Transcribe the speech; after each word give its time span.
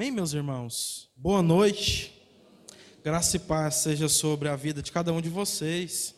Amém, 0.00 0.10
meus 0.10 0.32
irmãos? 0.32 1.10
Boa 1.14 1.42
noite. 1.42 2.10
Graça 3.04 3.36
e 3.36 3.38
paz 3.38 3.74
seja 3.74 4.08
sobre 4.08 4.48
a 4.48 4.56
vida 4.56 4.80
de 4.80 4.90
cada 4.90 5.12
um 5.12 5.20
de 5.20 5.28
vocês. 5.28 6.14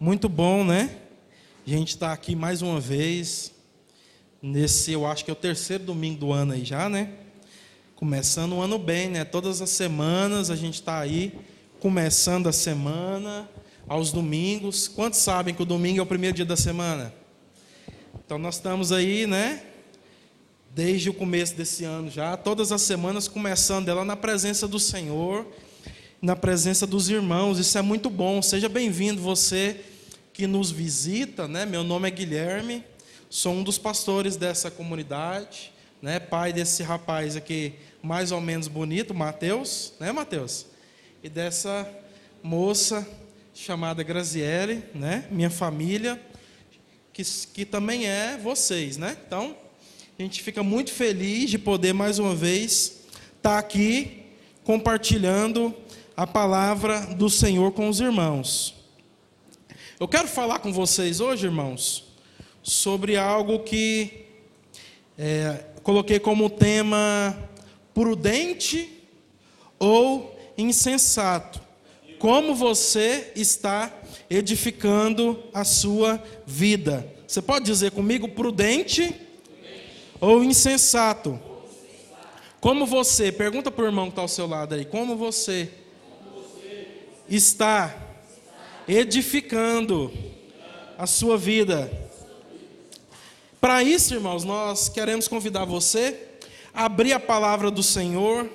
Muito 0.00 0.30
bom, 0.30 0.64
né? 0.64 0.96
A 1.66 1.68
gente 1.68 1.90
está 1.90 2.10
aqui 2.10 2.34
mais 2.34 2.62
uma 2.62 2.80
vez, 2.80 3.52
nesse, 4.40 4.92
eu 4.92 5.04
acho 5.04 5.26
que 5.26 5.30
é 5.30 5.34
o 5.34 5.36
terceiro 5.36 5.84
domingo 5.84 6.20
do 6.20 6.32
ano 6.32 6.54
aí 6.54 6.64
já, 6.64 6.88
né? 6.88 7.12
Começando 7.96 8.54
o 8.54 8.62
ano 8.62 8.78
bem, 8.78 9.10
né? 9.10 9.26
Todas 9.26 9.60
as 9.60 9.68
semanas 9.68 10.48
a 10.48 10.56
gente 10.56 10.76
está 10.76 10.98
aí, 10.98 11.38
começando 11.80 12.46
a 12.46 12.52
semana, 12.52 13.46
aos 13.86 14.10
domingos. 14.10 14.88
Quantos 14.88 15.18
sabem 15.18 15.54
que 15.54 15.62
o 15.62 15.66
domingo 15.66 15.98
é 15.98 16.02
o 16.02 16.06
primeiro 16.06 16.34
dia 16.34 16.46
da 16.46 16.56
semana? 16.56 17.12
Então 18.24 18.38
nós 18.38 18.54
estamos 18.54 18.90
aí, 18.90 19.26
né? 19.26 19.73
Desde 20.74 21.08
o 21.08 21.14
começo 21.14 21.54
desse 21.54 21.84
ano 21.84 22.10
já, 22.10 22.36
todas 22.36 22.72
as 22.72 22.82
semanas, 22.82 23.28
começando 23.28 23.88
ela 23.88 24.04
na 24.04 24.16
presença 24.16 24.66
do 24.66 24.80
Senhor, 24.80 25.46
na 26.20 26.34
presença 26.34 26.84
dos 26.84 27.08
irmãos. 27.08 27.60
Isso 27.60 27.78
é 27.78 27.82
muito 27.82 28.10
bom. 28.10 28.42
Seja 28.42 28.68
bem-vindo 28.68 29.22
você 29.22 29.80
que 30.32 30.48
nos 30.48 30.72
visita, 30.72 31.46
né? 31.46 31.64
Meu 31.64 31.84
nome 31.84 32.08
é 32.08 32.10
Guilherme, 32.10 32.82
sou 33.30 33.52
um 33.52 33.62
dos 33.62 33.78
pastores 33.78 34.34
dessa 34.34 34.68
comunidade, 34.68 35.72
né? 36.02 36.18
Pai 36.18 36.52
desse 36.52 36.82
rapaz 36.82 37.36
aqui, 37.36 37.74
mais 38.02 38.32
ou 38.32 38.40
menos 38.40 38.66
bonito, 38.66 39.14
Mateus, 39.14 39.92
né, 40.00 40.10
Mateus? 40.10 40.66
E 41.22 41.28
dessa 41.28 41.88
moça 42.42 43.06
chamada 43.54 44.02
Graziele, 44.02 44.82
né? 44.92 45.28
Minha 45.30 45.50
família, 45.50 46.20
que, 47.12 47.22
que 47.22 47.64
também 47.64 48.08
é 48.08 48.36
vocês, 48.36 48.96
né? 48.96 49.16
Então, 49.24 49.56
a 50.16 50.22
gente 50.22 50.42
fica 50.44 50.62
muito 50.62 50.92
feliz 50.92 51.50
de 51.50 51.58
poder 51.58 51.92
mais 51.92 52.20
uma 52.20 52.36
vez 52.36 53.00
estar 53.36 53.58
aqui 53.58 54.22
compartilhando 54.62 55.74
a 56.16 56.24
palavra 56.24 57.00
do 57.00 57.28
Senhor 57.28 57.72
com 57.72 57.88
os 57.88 57.98
irmãos. 57.98 58.76
Eu 59.98 60.06
quero 60.06 60.28
falar 60.28 60.60
com 60.60 60.72
vocês 60.72 61.18
hoje, 61.18 61.46
irmãos, 61.46 62.04
sobre 62.62 63.16
algo 63.16 63.58
que 63.64 64.26
é, 65.18 65.64
coloquei 65.82 66.20
como 66.20 66.48
tema 66.48 67.36
prudente 67.92 68.88
ou 69.80 70.38
insensato. 70.56 71.60
Como 72.20 72.54
você 72.54 73.32
está 73.34 73.92
edificando 74.30 75.42
a 75.52 75.64
sua 75.64 76.22
vida? 76.46 77.04
Você 77.26 77.42
pode 77.42 77.64
dizer 77.64 77.90
comigo 77.90 78.28
prudente 78.28 79.23
ou 80.20 80.42
insensato? 80.42 81.38
Como 82.60 82.86
você, 82.86 83.30
pergunta 83.30 83.70
para 83.70 83.84
o 83.84 83.86
irmão 83.86 84.06
que 84.06 84.12
está 84.12 84.22
ao 84.22 84.28
seu 84.28 84.46
lado 84.46 84.74
aí, 84.74 84.84
como 84.84 85.16
você 85.16 85.70
está 87.28 87.94
edificando 88.88 90.10
a 90.96 91.06
sua 91.06 91.36
vida? 91.36 91.90
Para 93.60 93.82
isso, 93.82 94.14
irmãos, 94.14 94.44
nós 94.44 94.88
queremos 94.88 95.28
convidar 95.28 95.64
você 95.64 96.18
a 96.72 96.84
abrir 96.84 97.12
a 97.12 97.20
palavra 97.20 97.70
do 97.70 97.82
Senhor 97.82 98.50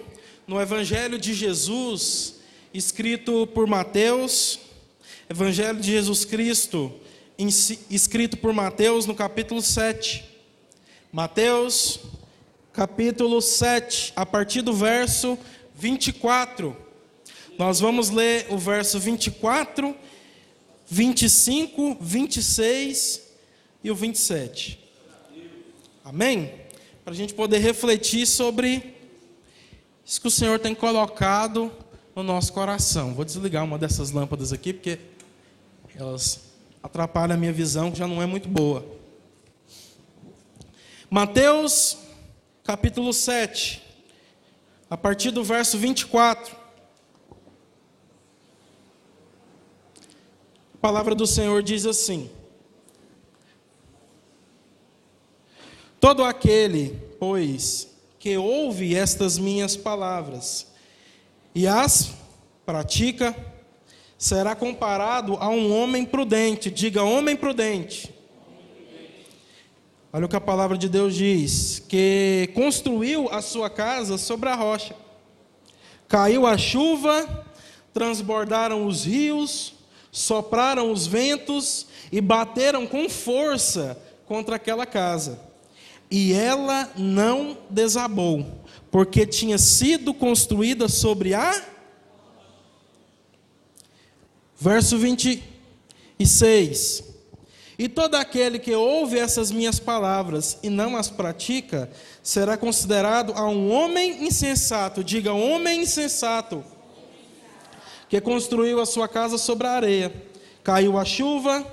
no 0.48 0.60
Evangelho 0.60 1.18
de 1.18 1.34
Jesus, 1.34 2.36
escrito 2.74 3.48
por 3.48 3.68
Mateus, 3.68 4.60
Evangelho 5.30 5.80
de 5.80 5.92
Jesus 5.92 6.26
Cristo, 6.26 6.92
escrito 7.90 8.38
por 8.38 8.54
Mateus 8.54 9.06
no 9.06 9.16
capítulo 9.16 9.62
7. 9.62 10.29
Mateus, 11.12 12.02
capítulo 12.72 13.42
7, 13.42 14.14
a 14.16 14.28
partir 14.28 14.62
do 14.62 14.76
verso 14.76 15.40
24. 15.74 16.78
Nós 17.58 17.80
vamos 17.80 18.12
ler 18.12 18.46
o 18.52 18.60
verso 18.60 19.00
24, 19.00 19.96
25, 20.88 21.98
26 22.00 23.22
e 23.84 23.90
o 23.90 23.96
27. 23.96 24.80
Amém? 26.06 26.54
Para 27.04 27.14
a 27.14 27.18
gente 27.18 27.34
poder 27.34 27.58
refletir 27.58 28.28
sobre 28.28 28.96
isso 30.06 30.22
que 30.22 30.28
o 30.28 30.32
Senhor 30.32 30.60
tem 30.60 30.76
colocado 30.76 31.72
no 32.16 32.22
nosso 32.22 32.54
coração. 32.54 33.16
Vou 33.16 33.26
desligar 33.26 33.64
uma 33.64 33.80
dessas 33.80 34.12
lâmpadas 34.12 34.54
aqui, 34.54 34.74
porque 34.74 35.00
elas 35.96 36.42
atrapalham 36.84 37.36
a 37.36 37.40
minha 37.40 37.52
visão, 37.52 37.90
que 37.90 37.98
já 37.98 38.08
não 38.08 38.22
é 38.22 38.28
muito 38.28 38.48
boa. 38.48 38.99
Mateus, 41.12 41.98
capítulo 42.64 43.12
7, 43.12 43.82
a 44.88 44.96
partir 44.96 45.32
do 45.32 45.44
verso 45.44 45.76
24. 45.76 46.56
A 50.76 50.78
palavra 50.80 51.16
do 51.16 51.26
Senhor 51.26 51.64
diz 51.64 51.88
assim: 51.88 52.30
Todo 56.00 56.24
aquele, 56.24 57.02
pois, 57.20 57.90
que 58.20 58.38
ouve 58.38 58.96
estas 58.96 59.40
minhas 59.40 59.76
palavras 59.76 60.68
e 61.56 61.66
as 61.66 62.14
pratica, 62.68 63.36
será 64.16 64.56
comparado 64.56 65.38
a 65.38 65.50
um 65.50 65.76
homem 65.76 66.06
prudente. 66.06 66.70
Diga, 66.70 67.02
homem 67.02 67.36
prudente 67.36 68.19
Olha 70.12 70.26
o 70.26 70.30
que 70.30 70.36
a 70.36 70.42
palavra 70.42 70.78
de 70.78 70.90
Deus 70.90 71.14
diz: 71.14 71.84
que 71.88 72.50
construiu 72.56 73.30
a 73.30 73.42
sua 73.42 73.70
casa 73.70 74.18
sobre 74.18 74.50
a 74.50 74.56
rocha. 74.56 74.96
Caiu 76.08 76.48
a 76.48 76.58
chuva, 76.58 77.46
transbordaram 77.94 78.88
os 78.88 79.06
rios, 79.06 79.76
sopraram 80.12 80.92
os 80.92 81.06
ventos 81.06 81.86
e 82.12 82.20
bateram 82.20 82.88
com 82.88 83.08
força 83.08 84.02
contra 84.26 84.56
aquela 84.56 84.88
casa. 84.88 85.40
E 86.10 86.34
ela 86.34 86.92
não 86.98 87.56
desabou, 87.70 88.64
porque 88.90 89.28
tinha 89.28 89.60
sido 89.60 90.12
construída 90.12 90.90
sobre 90.90 91.36
a. 91.36 91.64
Verso 94.60 94.98
26. 94.98 97.04
E 97.80 97.88
todo 97.88 98.16
aquele 98.16 98.60
que 98.60 98.76
ouve 98.76 99.18
essas 99.18 99.52
minhas 99.52 99.80
palavras 99.80 100.58
e 100.62 100.70
não 100.70 100.98
as 100.98 101.10
pratica, 101.10 101.90
será 102.22 102.58
considerado 102.58 103.32
a 103.38 103.48
um 103.48 103.72
homem 103.72 104.26
insensato. 104.26 105.02
Diga, 105.02 105.32
homem 105.32 105.84
insensato, 105.84 106.62
que 108.10 108.20
construiu 108.20 108.82
a 108.82 108.86
sua 108.86 109.08
casa 109.08 109.38
sobre 109.38 109.66
a 109.66 109.72
areia. 109.72 110.14
Caiu 110.62 110.98
a 110.98 111.06
chuva, 111.06 111.66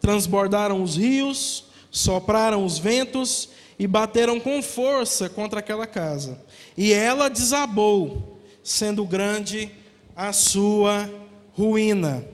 transbordaram 0.00 0.82
os 0.82 0.96
rios, 0.96 1.64
sopraram 1.90 2.64
os 2.64 2.78
ventos 2.78 3.50
e 3.78 3.86
bateram 3.86 4.40
com 4.40 4.62
força 4.62 5.28
contra 5.28 5.60
aquela 5.60 5.86
casa. 5.86 6.40
E 6.78 6.94
ela 6.94 7.28
desabou, 7.28 8.40
sendo 8.64 9.04
grande 9.04 9.70
a 10.16 10.32
sua 10.32 11.10
ruína. 11.52 12.31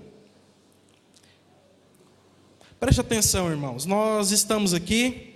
Preste 2.81 3.01
atenção, 3.01 3.51
irmãos. 3.51 3.85
Nós 3.85 4.31
estamos 4.31 4.73
aqui 4.73 5.35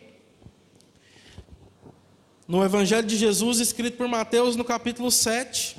no 2.46 2.64
Evangelho 2.64 3.04
de 3.04 3.16
Jesus, 3.16 3.58
escrito 3.58 3.96
por 3.96 4.06
Mateus, 4.06 4.54
no 4.54 4.64
capítulo 4.64 5.10
7. 5.10 5.76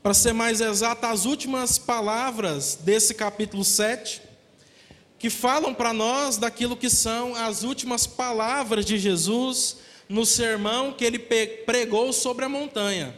Para 0.00 0.14
ser 0.14 0.32
mais 0.32 0.60
exato, 0.60 1.06
as 1.06 1.24
últimas 1.24 1.76
palavras 1.76 2.78
desse 2.80 3.14
capítulo 3.14 3.64
7, 3.64 4.22
que 5.18 5.28
falam 5.28 5.74
para 5.74 5.92
nós 5.92 6.36
daquilo 6.36 6.76
que 6.76 6.88
são 6.88 7.34
as 7.34 7.64
últimas 7.64 8.06
palavras 8.06 8.86
de 8.86 8.96
Jesus 8.96 9.78
no 10.08 10.24
sermão 10.24 10.92
que 10.92 11.04
ele 11.04 11.18
pregou 11.18 12.12
sobre 12.12 12.44
a 12.44 12.48
montanha, 12.48 13.12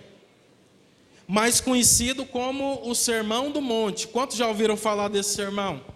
mais 1.29 1.61
conhecido 1.61 2.25
como 2.25 2.81
o 2.83 2.95
Sermão 2.95 3.51
do 3.51 3.61
Monte. 3.61 4.09
Quantos 4.09 4.39
já 4.39 4.49
ouviram 4.49 4.75
falar 4.75 5.09
desse 5.09 5.35
sermão? 5.35 5.92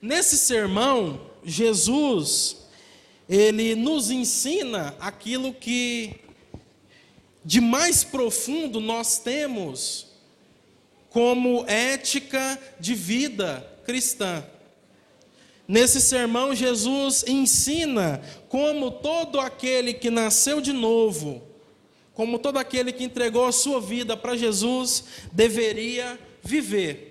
Nesse 0.00 0.38
sermão, 0.38 1.20
Jesus 1.44 2.56
ele 3.28 3.76
nos 3.76 4.10
ensina 4.10 4.96
aquilo 4.98 5.54
que 5.54 6.16
de 7.44 7.60
mais 7.60 8.02
profundo 8.02 8.80
nós 8.80 9.18
temos 9.18 10.08
como 11.10 11.64
ética 11.66 12.58
de 12.80 12.94
vida 12.94 13.64
cristã. 13.84 14.44
Nesse 15.66 16.00
sermão, 16.00 16.54
Jesus 16.54 17.24
ensina 17.28 18.20
como 18.48 18.90
todo 18.90 19.38
aquele 19.38 19.94
que 19.94 20.10
nasceu 20.10 20.60
de 20.60 20.72
novo, 20.72 21.40
como 22.14 22.38
todo 22.38 22.56
aquele 22.56 22.92
que 22.92 23.04
entregou 23.04 23.44
a 23.44 23.52
sua 23.52 23.80
vida 23.80 24.16
para 24.16 24.36
Jesus, 24.36 25.04
deveria 25.32 26.18
viver. 26.42 27.09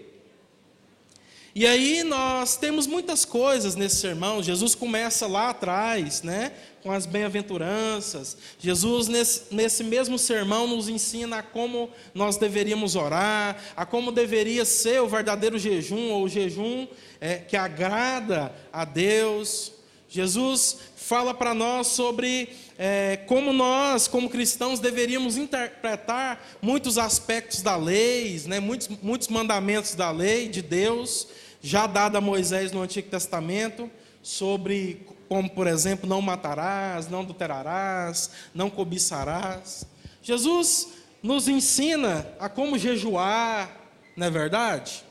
E 1.56 1.66
aí 1.66 2.04
nós 2.04 2.58
temos 2.58 2.86
muitas 2.86 3.26
coisas 3.26 3.76
nesse 3.76 3.98
sermão. 3.98 4.44
Jesus 4.44 4.76
começa 4.76 5.26
lá 5.26 5.50
atrás, 5.50 6.22
né, 6.22 6.52
com 6.84 6.92
as 6.92 7.06
bem-aventuranças. 7.06 8.38
Jesus 8.60 9.08
nesse, 9.08 9.44
nesse 9.52 9.84
mesmo 9.84 10.20
sermão 10.20 10.68
nos 10.68 10.88
ensina 10.88 11.40
a 11.40 11.44
como 11.44 11.90
nós 12.14 12.38
deveríamos 12.38 12.96
orar, 12.96 13.58
a 13.76 13.86
como 13.86 14.12
deveria 14.12 14.64
ser 14.64 15.02
o 15.02 15.08
verdadeiro 15.08 15.58
jejum 15.58 16.12
ou 16.12 16.26
o 16.26 16.30
jejum 16.30 16.88
é, 17.20 17.38
que 17.38 17.58
agrada 17.58 18.54
a 18.72 18.86
Deus. 18.86 19.74
Jesus 20.08 20.78
fala 20.96 21.34
para 21.34 21.54
nós 21.54 21.88
sobre 21.88 22.50
é, 22.82 23.18
como 23.28 23.52
nós, 23.52 24.08
como 24.08 24.30
cristãos, 24.30 24.80
deveríamos 24.80 25.36
interpretar 25.36 26.42
muitos 26.62 26.98
aspectos 26.98 27.62
da 27.62 27.76
lei, 27.76 28.42
né, 28.48 28.62
muitos, 28.62 28.88
muitos 29.04 29.28
mandamentos 29.28 29.96
da 29.96 30.10
lei 30.12 30.48
de 30.48 30.62
Deus, 30.62 31.28
já 31.62 31.86
dada 31.86 32.20
a 32.20 32.22
Moisés 32.22 32.72
no 32.72 32.82
Antigo 32.82 33.10
Testamento, 33.10 33.92
sobre 34.24 35.06
como, 35.28 35.50
por 35.50 35.68
exemplo, 35.68 36.08
não 36.08 36.22
matarás, 36.22 37.10
não 37.10 37.20
adulterarás, 37.20 38.32
não 38.56 38.70
cobiçarás. 38.70 39.86
Jesus 40.24 40.88
nos 41.22 41.50
ensina 41.50 42.26
a 42.40 42.48
como 42.48 42.78
jejuar, 42.78 43.70
não 44.16 44.28
é 44.28 44.30
verdade? 44.30 45.04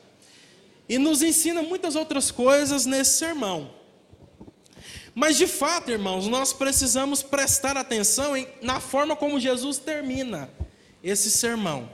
E 0.89 0.97
nos 0.97 1.21
ensina 1.21 1.61
muitas 1.61 1.95
outras 1.95 2.31
coisas 2.31 2.87
nesse 2.87 3.19
sermão. 3.19 3.69
Mas 5.15 5.37
de 5.37 5.47
fato, 5.47 5.91
irmãos, 5.91 6.27
nós 6.27 6.53
precisamos 6.53 7.23
prestar 7.23 7.77
atenção 7.77 8.37
em, 8.37 8.47
na 8.61 8.79
forma 8.79 9.15
como 9.15 9.39
Jesus 9.39 9.77
termina 9.77 10.49
esse 11.03 11.31
sermão. 11.31 11.89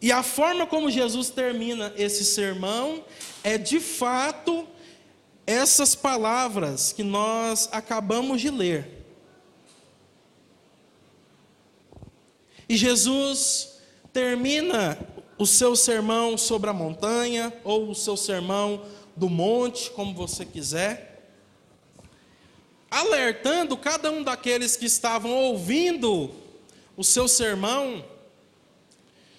E 0.00 0.12
a 0.12 0.22
forma 0.22 0.66
como 0.66 0.90
Jesus 0.90 1.30
termina 1.30 1.92
esse 1.96 2.24
sermão 2.24 3.04
é 3.42 3.56
de 3.58 3.80
fato 3.80 4.66
essas 5.46 5.94
palavras 5.94 6.92
que 6.92 7.02
nós 7.02 7.68
acabamos 7.72 8.40
de 8.40 8.50
ler. 8.50 9.04
E 12.68 12.76
Jesus 12.76 13.78
termina 14.12 14.98
o 15.38 15.46
seu 15.46 15.76
sermão 15.76 16.36
sobre 16.36 16.68
a 16.68 16.72
montanha, 16.72 17.52
ou 17.62 17.90
o 17.90 17.94
seu 17.94 18.16
sermão 18.16 18.82
do 19.14 19.28
monte, 19.28 19.90
como 19.90 20.14
você 20.14 20.44
quiser 20.44 21.05
alertando 22.90 23.76
cada 23.76 24.10
um 24.10 24.22
daqueles 24.22 24.76
que 24.76 24.86
estavam 24.86 25.30
ouvindo 25.32 26.30
o 26.96 27.04
seu 27.04 27.28
sermão 27.28 28.04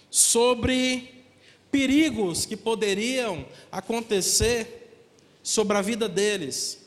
sobre 0.09 1.23
perigos 1.71 2.45
que 2.45 2.55
poderiam 2.55 3.45
acontecer 3.71 5.01
sobre 5.43 5.77
a 5.77 5.81
vida 5.81 6.09
deles, 6.09 6.79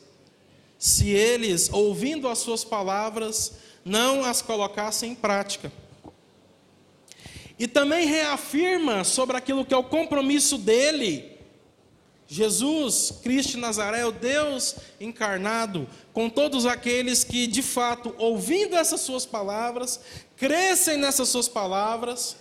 se 0.77 1.09
eles, 1.09 1.69
ouvindo 1.71 2.27
as 2.27 2.39
suas 2.39 2.63
palavras, 2.63 3.53
não 3.83 4.23
as 4.23 4.41
colocassem 4.41 5.11
em 5.11 5.15
prática. 5.15 5.71
E 7.57 7.67
também 7.67 8.07
reafirma 8.07 9.03
sobre 9.03 9.37
aquilo 9.37 9.65
que 9.65 9.73
é 9.73 9.77
o 9.77 9.83
compromisso 9.83 10.57
dele 10.57 11.30
Jesus, 12.33 13.11
Cristo 13.21 13.57
Nazaré, 13.57 14.05
o 14.05 14.11
Deus 14.13 14.77
encarnado, 15.01 15.85
com 16.13 16.29
todos 16.29 16.65
aqueles 16.65 17.25
que, 17.25 17.45
de 17.45 17.61
fato, 17.61 18.15
ouvindo 18.17 18.77
essas 18.77 19.01
suas 19.01 19.25
palavras, 19.25 19.99
crescem 20.37 20.95
nessas 20.95 21.27
suas 21.27 21.49
palavras 21.49 22.37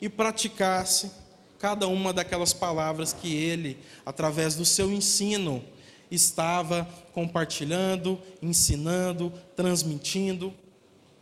e 0.00 0.08
praticassem 0.08 1.10
cada 1.58 1.88
uma 1.88 2.12
daquelas 2.12 2.52
palavras 2.52 3.12
que 3.12 3.34
ele, 3.34 3.76
através 4.06 4.54
do 4.54 4.64
seu 4.64 4.92
ensino, 4.92 5.64
estava 6.08 6.88
compartilhando, 7.12 8.20
ensinando, 8.40 9.32
transmitindo 9.56 10.54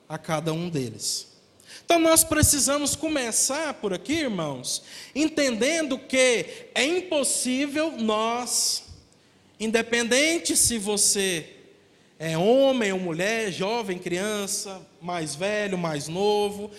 a 0.06 0.18
cada 0.18 0.52
um 0.52 0.68
deles. 0.68 1.35
Então 1.84 1.98
nós 1.98 2.24
precisamos 2.24 2.96
começar 2.96 3.74
por 3.74 3.92
aqui, 3.92 4.14
irmãos, 4.14 4.82
entendendo 5.14 5.98
que 5.98 6.46
é 6.74 6.84
impossível 6.84 7.92
nós, 7.92 8.84
independente 9.58 10.56
se 10.56 10.78
você 10.78 11.46
é 12.18 12.36
homem 12.36 12.92
ou 12.92 12.98
mulher, 12.98 13.52
jovem, 13.52 13.98
criança, 13.98 14.80
mais 15.00 15.34
velho, 15.34 15.76
mais 15.76 16.08
novo, 16.08 16.70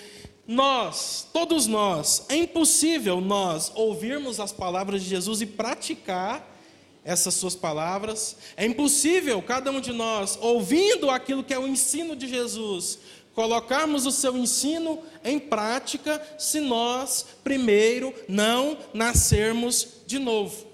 nós, 0.47 1.27
todos 1.33 1.67
nós, 1.67 2.25
é 2.29 2.35
impossível 2.35 3.19
nós 3.19 3.71
ouvirmos 3.75 4.39
as 4.39 4.51
palavras 4.51 5.03
de 5.03 5.09
Jesus 5.09 5.41
e 5.41 5.45
praticar 5.45 6.55
essas 7.03 7.33
suas 7.35 7.55
palavras. 7.55 8.35
É 8.55 8.65
impossível 8.65 9.41
cada 9.41 9.71
um 9.71 9.79
de 9.79 9.93
nós, 9.93 10.37
ouvindo 10.41 11.09
aquilo 11.09 11.43
que 11.43 11.53
é 11.53 11.59
o 11.59 11.67
ensino 11.67 12.15
de 12.15 12.27
Jesus, 12.27 12.99
colocarmos 13.37 14.07
o 14.07 14.11
seu 14.11 14.35
ensino 14.35 14.99
em 15.23 15.37
prática 15.37 16.19
se 16.39 16.59
nós, 16.59 17.23
primeiro, 17.43 18.11
não 18.27 18.75
nascermos 18.95 20.01
de 20.07 20.17
novo. 20.17 20.65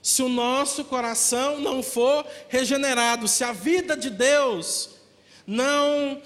Se 0.00 0.22
o 0.22 0.28
nosso 0.30 0.82
coração 0.86 1.60
não 1.60 1.82
for 1.82 2.26
regenerado, 2.48 3.28
se 3.28 3.44
a 3.44 3.52
vida 3.52 3.94
de 3.94 4.08
Deus 4.08 4.88
não 5.46 6.22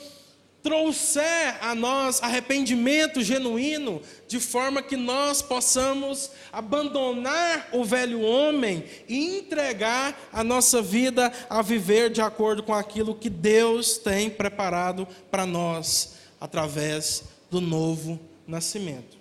trouxer 0.68 1.56
a 1.62 1.74
nós 1.74 2.22
arrependimento 2.22 3.22
genuíno, 3.22 4.02
de 4.26 4.38
forma 4.38 4.82
que 4.82 4.98
nós 4.98 5.40
possamos 5.40 6.30
abandonar 6.52 7.70
o 7.72 7.86
velho 7.86 8.20
homem 8.20 8.84
e 9.08 9.38
entregar 9.38 10.28
a 10.30 10.44
nossa 10.44 10.82
vida 10.82 11.32
a 11.48 11.62
viver 11.62 12.10
de 12.10 12.20
acordo 12.20 12.62
com 12.62 12.74
aquilo 12.74 13.14
que 13.14 13.30
Deus 13.30 13.96
tem 13.96 14.28
preparado 14.28 15.08
para 15.30 15.46
nós 15.46 16.16
através 16.38 17.24
do 17.50 17.62
novo 17.62 18.20
nascimento. 18.46 19.16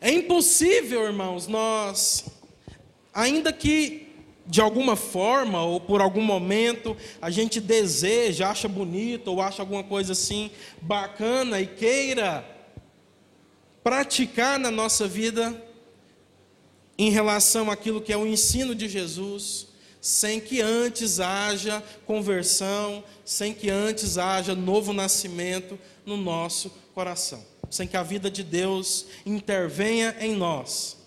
É 0.00 0.10
impossível, 0.10 1.04
irmãos, 1.04 1.46
nós, 1.46 2.24
ainda 3.12 3.52
que 3.52 4.09
de 4.50 4.60
alguma 4.60 4.96
forma 4.96 5.62
ou 5.62 5.80
por 5.80 6.00
algum 6.00 6.20
momento 6.20 6.96
a 7.22 7.30
gente 7.30 7.60
deseja, 7.60 8.50
acha 8.50 8.66
bonito 8.66 9.28
ou 9.28 9.40
acha 9.40 9.62
alguma 9.62 9.84
coisa 9.84 10.12
assim 10.12 10.50
bacana 10.82 11.60
e 11.60 11.68
queira 11.68 12.44
praticar 13.84 14.58
na 14.58 14.70
nossa 14.70 15.06
vida 15.06 15.54
em 16.98 17.10
relação 17.10 17.70
àquilo 17.70 18.00
que 18.00 18.12
é 18.12 18.16
o 18.16 18.26
ensino 18.26 18.74
de 18.74 18.88
Jesus, 18.88 19.68
sem 20.00 20.40
que 20.40 20.60
antes 20.60 21.20
haja 21.20 21.82
conversão, 22.04 23.04
sem 23.24 23.54
que 23.54 23.70
antes 23.70 24.18
haja 24.18 24.54
novo 24.54 24.92
nascimento 24.92 25.78
no 26.04 26.16
nosso 26.16 26.70
coração, 26.92 27.42
sem 27.70 27.86
que 27.86 27.96
a 27.96 28.02
vida 28.02 28.28
de 28.28 28.42
Deus 28.42 29.06
intervenha 29.24 30.16
em 30.18 30.34
nós 30.34 30.99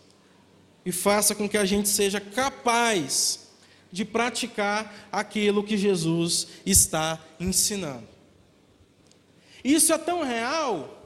e 0.85 0.91
faça 0.91 1.33
com 1.33 1.47
que 1.47 1.57
a 1.57 1.65
gente 1.65 1.89
seja 1.89 2.19
capaz 2.19 3.47
de 3.91 4.03
praticar 4.03 5.07
aquilo 5.11 5.63
que 5.63 5.77
Jesus 5.77 6.47
está 6.65 7.19
ensinando. 7.39 8.07
Isso 9.63 9.93
é 9.93 9.97
tão 9.97 10.23
real 10.23 10.99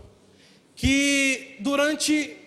que 0.76 1.58
durante 1.60 2.38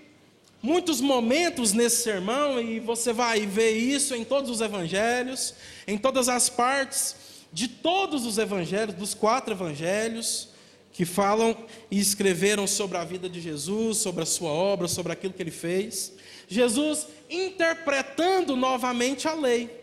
muitos 0.63 1.01
momentos 1.01 1.73
nesse 1.73 2.03
sermão, 2.03 2.61
e 2.61 2.81
você 2.81 3.13
vai 3.13 3.47
ver 3.47 3.73
isso 3.73 4.15
em 4.15 4.25
todos 4.25 4.51
os 4.51 4.61
evangelhos, 4.61 5.55
em 5.87 5.97
todas 5.97 6.29
as 6.29 6.49
partes 6.49 7.17
de 7.53 7.67
todos 7.67 8.25
os 8.25 8.39
evangelhos, 8.39 8.95
dos 8.95 9.15
quatro 9.15 9.53
evangelhos, 9.55 10.49
que 10.93 11.05
falam 11.05 11.57
e 11.91 11.99
escreveram 11.99 12.67
sobre 12.67 12.97
a 12.97 13.05
vida 13.05 13.29
de 13.29 13.41
Jesus, 13.41 13.99
sobre 13.99 14.23
a 14.23 14.27
sua 14.27 14.51
obra, 14.51 14.89
sobre 14.89 15.13
aquilo 15.13 15.33
que 15.33 15.43
ele 15.43 15.51
fez. 15.51 16.13
Jesus 16.51 17.07
interpretando 17.31 18.57
novamente 18.57 19.29
a 19.29 19.33
lei. 19.33 19.79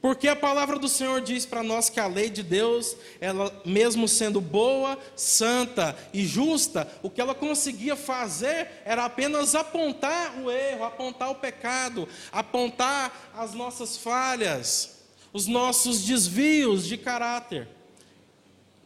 Porque 0.00 0.26
a 0.26 0.36
palavra 0.36 0.78
do 0.78 0.88
Senhor 0.88 1.20
diz 1.20 1.46
para 1.46 1.62
nós 1.62 1.88
que 1.88 2.00
a 2.00 2.06
lei 2.06 2.28
de 2.28 2.42
Deus, 2.42 2.96
ela 3.20 3.50
mesmo 3.64 4.06
sendo 4.08 4.40
boa, 4.40 4.98
santa 5.16 5.96
e 6.12 6.26
justa, 6.26 6.90
o 7.02 7.08
que 7.08 7.20
ela 7.20 7.34
conseguia 7.34 7.94
fazer 7.94 8.82
era 8.84 9.04
apenas 9.04 9.54
apontar 9.54 10.38
o 10.42 10.50
erro, 10.50 10.84
apontar 10.84 11.30
o 11.30 11.36
pecado, 11.36 12.08
apontar 12.32 13.32
as 13.34 13.54
nossas 13.54 13.96
falhas, 13.96 15.04
os 15.32 15.46
nossos 15.46 16.04
desvios 16.04 16.86
de 16.86 16.98
caráter. 16.98 17.68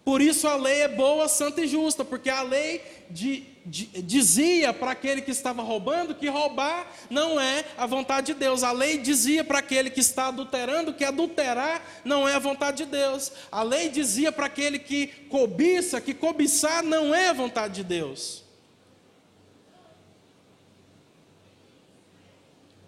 Por 0.08 0.22
isso 0.22 0.48
a 0.48 0.56
lei 0.56 0.80
é 0.80 0.88
boa, 0.88 1.28
santa 1.28 1.60
e 1.60 1.68
justa, 1.68 2.02
porque 2.02 2.30
a 2.30 2.40
lei 2.40 2.80
de, 3.10 3.44
de, 3.66 3.84
dizia 4.00 4.72
para 4.72 4.92
aquele 4.92 5.20
que 5.20 5.30
estava 5.30 5.60
roubando 5.60 6.14
que 6.14 6.30
roubar 6.30 6.90
não 7.10 7.38
é 7.38 7.62
a 7.76 7.84
vontade 7.84 8.28
de 8.28 8.40
Deus. 8.40 8.62
A 8.62 8.72
lei 8.72 8.96
dizia 8.96 9.44
para 9.44 9.58
aquele 9.58 9.90
que 9.90 10.00
está 10.00 10.28
adulterando 10.28 10.94
que 10.94 11.04
adulterar 11.04 11.84
não 12.06 12.26
é 12.26 12.34
a 12.34 12.38
vontade 12.38 12.86
de 12.86 12.90
Deus. 12.90 13.30
A 13.52 13.62
lei 13.62 13.90
dizia 13.90 14.32
para 14.32 14.46
aquele 14.46 14.78
que 14.78 15.08
cobiça 15.28 16.00
que 16.00 16.14
cobiçar 16.14 16.82
não 16.82 17.14
é 17.14 17.28
a 17.28 17.34
vontade 17.34 17.74
de 17.74 17.84
Deus. 17.84 18.44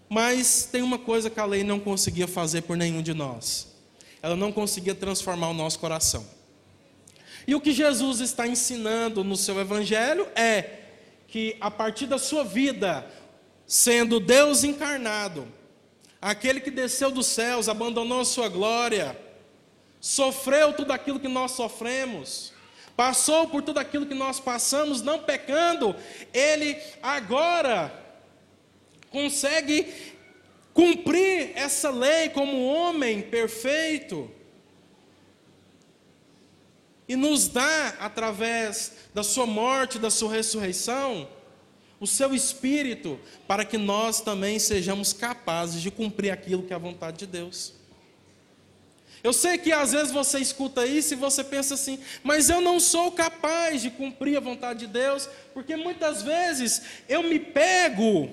Mas 0.08 0.64
tem 0.72 0.80
uma 0.80 0.98
coisa 0.98 1.28
que 1.28 1.38
a 1.38 1.44
lei 1.44 1.62
não 1.62 1.78
conseguia 1.78 2.26
fazer 2.26 2.62
por 2.62 2.78
nenhum 2.78 3.02
de 3.02 3.12
nós. 3.12 3.66
Ela 4.22 4.36
não 4.36 4.50
conseguia 4.50 4.94
transformar 4.94 5.50
o 5.50 5.54
nosso 5.54 5.78
coração. 5.78 6.39
E 7.46 7.54
o 7.54 7.60
que 7.60 7.72
Jesus 7.72 8.20
está 8.20 8.46
ensinando 8.46 9.24
no 9.24 9.36
seu 9.36 9.58
evangelho 9.60 10.28
é 10.34 10.78
que 11.26 11.56
a 11.60 11.70
partir 11.70 12.06
da 12.06 12.18
sua 12.18 12.44
vida, 12.44 13.06
sendo 13.66 14.18
Deus 14.18 14.64
encarnado, 14.64 15.46
aquele 16.20 16.60
que 16.60 16.70
desceu 16.70 17.10
dos 17.10 17.26
céus, 17.26 17.68
abandonou 17.68 18.20
a 18.20 18.24
sua 18.24 18.48
glória, 18.48 19.18
sofreu 20.00 20.72
tudo 20.72 20.92
aquilo 20.92 21.20
que 21.20 21.28
nós 21.28 21.52
sofremos, 21.52 22.52
passou 22.96 23.48
por 23.48 23.62
tudo 23.62 23.78
aquilo 23.78 24.06
que 24.06 24.14
nós 24.14 24.40
passamos, 24.40 25.02
não 25.02 25.20
pecando, 25.20 25.94
ele 26.34 26.76
agora 27.02 27.92
consegue 29.10 29.86
cumprir 30.74 31.52
essa 31.54 31.90
lei 31.90 32.28
como 32.28 32.66
homem 32.66 33.22
perfeito 33.22 34.30
e 37.10 37.16
nos 37.16 37.48
dá, 37.48 37.96
através 37.98 38.92
da 39.12 39.24
sua 39.24 39.44
morte, 39.44 39.98
da 39.98 40.10
sua 40.12 40.30
ressurreição, 40.30 41.28
o 41.98 42.06
seu 42.06 42.32
espírito, 42.32 43.18
para 43.48 43.64
que 43.64 43.76
nós 43.76 44.20
também 44.20 44.60
sejamos 44.60 45.12
capazes 45.12 45.82
de 45.82 45.90
cumprir 45.90 46.30
aquilo 46.30 46.62
que 46.62 46.72
é 46.72 46.76
a 46.76 46.78
vontade 46.78 47.16
de 47.16 47.26
Deus. 47.26 47.72
Eu 49.24 49.32
sei 49.32 49.58
que 49.58 49.72
às 49.72 49.90
vezes 49.90 50.12
você 50.12 50.38
escuta 50.38 50.86
isso 50.86 51.14
e 51.14 51.16
você 51.16 51.42
pensa 51.42 51.74
assim, 51.74 51.98
mas 52.22 52.48
eu 52.48 52.60
não 52.60 52.78
sou 52.78 53.10
capaz 53.10 53.82
de 53.82 53.90
cumprir 53.90 54.36
a 54.36 54.40
vontade 54.40 54.78
de 54.78 54.86
Deus, 54.86 55.28
porque 55.52 55.74
muitas 55.74 56.22
vezes 56.22 56.80
eu 57.08 57.24
me 57.24 57.40
pego 57.40 58.30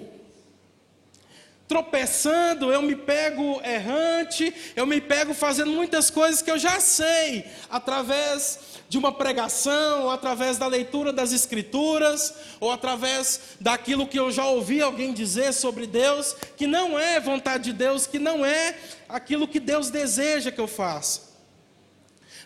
tropeçando, 1.67 2.71
eu 2.71 2.81
me 2.81 2.95
pego 2.95 3.61
errante, 3.61 4.53
eu 4.75 4.85
me 4.85 5.01
pego 5.01 5.33
fazendo 5.33 5.71
muitas 5.71 6.09
coisas 6.09 6.41
que 6.41 6.49
eu 6.49 6.57
já 6.57 6.79
sei, 6.79 7.45
através 7.69 8.59
de 8.89 8.97
uma 8.97 9.11
pregação, 9.11 10.03
ou 10.03 10.11
através 10.11 10.57
da 10.57 10.65
leitura 10.65 11.11
das 11.11 11.33
Escrituras, 11.33 12.33
ou 12.59 12.71
através 12.71 13.41
daquilo 13.59 14.07
que 14.07 14.17
eu 14.17 14.31
já 14.31 14.45
ouvi 14.45 14.81
alguém 14.81 15.13
dizer 15.13 15.53
sobre 15.53 15.85
Deus, 15.85 16.35
que 16.55 16.65
não 16.65 16.97
é 16.97 17.19
vontade 17.19 17.65
de 17.65 17.73
Deus, 17.73 18.07
que 18.07 18.17
não 18.17 18.45
é 18.45 18.77
aquilo 19.09 19.47
que 19.47 19.59
Deus 19.59 19.89
deseja 19.89 20.51
que 20.51 20.61
eu 20.61 20.67
faça. 20.67 21.27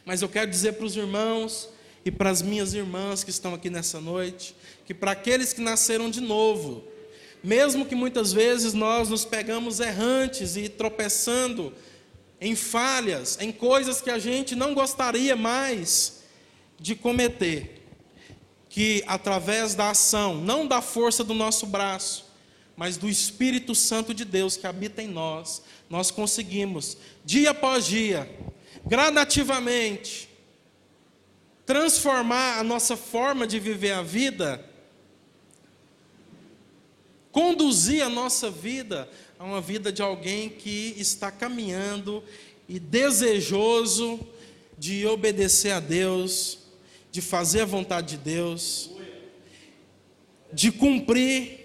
Mas 0.03 0.21
eu 0.21 0.29
quero 0.29 0.49
dizer 0.49 0.73
para 0.73 0.85
os 0.85 0.95
irmãos 0.95 1.69
e 2.03 2.09
para 2.09 2.31
as 2.31 2.41
minhas 2.41 2.73
irmãs 2.73 3.23
que 3.23 3.29
estão 3.29 3.53
aqui 3.53 3.69
nessa 3.69 4.01
noite, 4.01 4.55
que 4.85 4.95
para 4.95 5.11
aqueles 5.11 5.53
que 5.53 5.61
nasceram 5.61 6.09
de 6.09 6.21
novo, 6.21 6.83
mesmo 7.43 7.85
que 7.85 7.93
muitas 7.93 8.33
vezes 8.33 8.73
nós 8.73 9.09
nos 9.09 9.23
pegamos 9.25 9.79
errantes 9.79 10.55
e 10.55 10.67
tropeçando 10.67 11.71
em 12.39 12.55
falhas, 12.55 13.37
em 13.39 13.51
coisas 13.51 14.01
que 14.01 14.09
a 14.09 14.17
gente 14.17 14.55
não 14.55 14.73
gostaria 14.73 15.35
mais 15.35 16.20
de 16.81 16.95
cometer, 16.95 17.85
que 18.67 19.03
através 19.07 19.75
da 19.75 19.91
ação, 19.91 20.35
não 20.35 20.67
da 20.67 20.81
força 20.81 21.23
do 21.23 21.33
nosso 21.33 21.65
braço, 21.65 22.25
mas 22.75 22.97
do 22.97 23.07
Espírito 23.07 23.75
Santo 23.75 24.13
de 24.13 24.25
Deus 24.25 24.57
que 24.57 24.67
habita 24.67 25.01
em 25.01 25.07
nós, 25.07 25.61
nós 25.89 26.09
conseguimos, 26.11 26.97
dia 27.23 27.51
após 27.51 27.85
dia, 27.85 28.29
gradativamente, 28.85 30.27
transformar 31.65 32.59
a 32.59 32.63
nossa 32.63 32.97
forma 32.97 33.45
de 33.45 33.59
viver 33.59 33.91
a 33.91 34.01
vida 34.01 34.67
conduzir 37.31 38.03
a 38.03 38.09
nossa 38.09 38.51
vida 38.51 39.09
a 39.39 39.43
uma 39.43 39.61
vida 39.61 39.91
de 39.91 40.01
alguém 40.01 40.49
que 40.49 40.93
está 40.97 41.31
caminhando 41.31 42.23
e 42.67 42.79
desejoso 42.79 44.19
de 44.77 45.05
obedecer 45.07 45.71
a 45.71 45.79
Deus, 45.79 46.59
de 47.11 47.21
fazer 47.21 47.61
a 47.61 47.65
vontade 47.65 48.15
de 48.15 48.23
Deus, 48.23 48.89
de 50.51 50.71
cumprir 50.71 51.59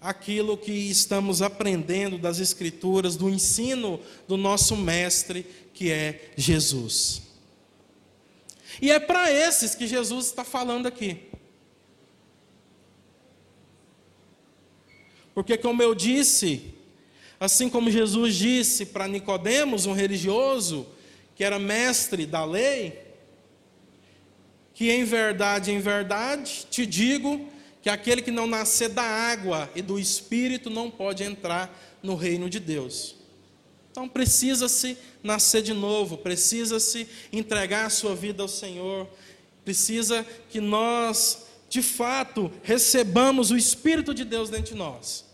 aquilo 0.00 0.56
que 0.56 0.72
estamos 0.72 1.42
aprendendo 1.42 2.18
das 2.18 2.38
Escrituras, 2.38 3.16
do 3.16 3.28
ensino 3.28 4.00
do 4.28 4.36
nosso 4.36 4.76
Mestre, 4.76 5.46
que 5.72 5.90
é 5.90 6.30
Jesus. 6.36 7.22
E 8.80 8.90
é 8.90 9.00
para 9.00 9.32
esses 9.32 9.74
que 9.74 9.86
Jesus 9.86 10.26
está 10.26 10.44
falando 10.44 10.86
aqui. 10.86 11.22
Porque 15.34 15.56
como 15.56 15.82
eu 15.82 15.94
disse, 15.94 16.74
assim 17.40 17.68
como 17.68 17.90
Jesus 17.90 18.34
disse 18.34 18.86
para 18.86 19.08
Nicodemos, 19.08 19.86
um 19.86 19.92
religioso 19.92 20.86
que 21.34 21.44
era 21.44 21.58
mestre 21.58 22.24
da 22.24 22.44
lei, 22.44 23.05
que 24.76 24.90
em 24.90 25.04
verdade, 25.04 25.72
em 25.72 25.80
verdade, 25.80 26.66
te 26.70 26.84
digo 26.84 27.48
que 27.80 27.88
aquele 27.88 28.20
que 28.20 28.30
não 28.30 28.46
nascer 28.46 28.90
da 28.90 29.02
água 29.02 29.70
e 29.74 29.80
do 29.80 29.98
espírito 29.98 30.68
não 30.68 30.90
pode 30.90 31.24
entrar 31.24 31.74
no 32.02 32.14
reino 32.14 32.50
de 32.50 32.60
Deus. 32.60 33.16
Então 33.90 34.06
precisa-se 34.06 34.98
nascer 35.22 35.62
de 35.62 35.72
novo, 35.72 36.18
precisa-se 36.18 37.08
entregar 37.32 37.86
a 37.86 37.90
sua 37.90 38.14
vida 38.14 38.42
ao 38.42 38.48
Senhor, 38.48 39.08
precisa 39.64 40.26
que 40.50 40.60
nós, 40.60 41.46
de 41.70 41.80
fato, 41.80 42.52
recebamos 42.62 43.50
o 43.50 43.56
Espírito 43.56 44.12
de 44.12 44.26
Deus 44.26 44.50
dentro 44.50 44.74
de 44.74 44.78
nós. 44.78 45.24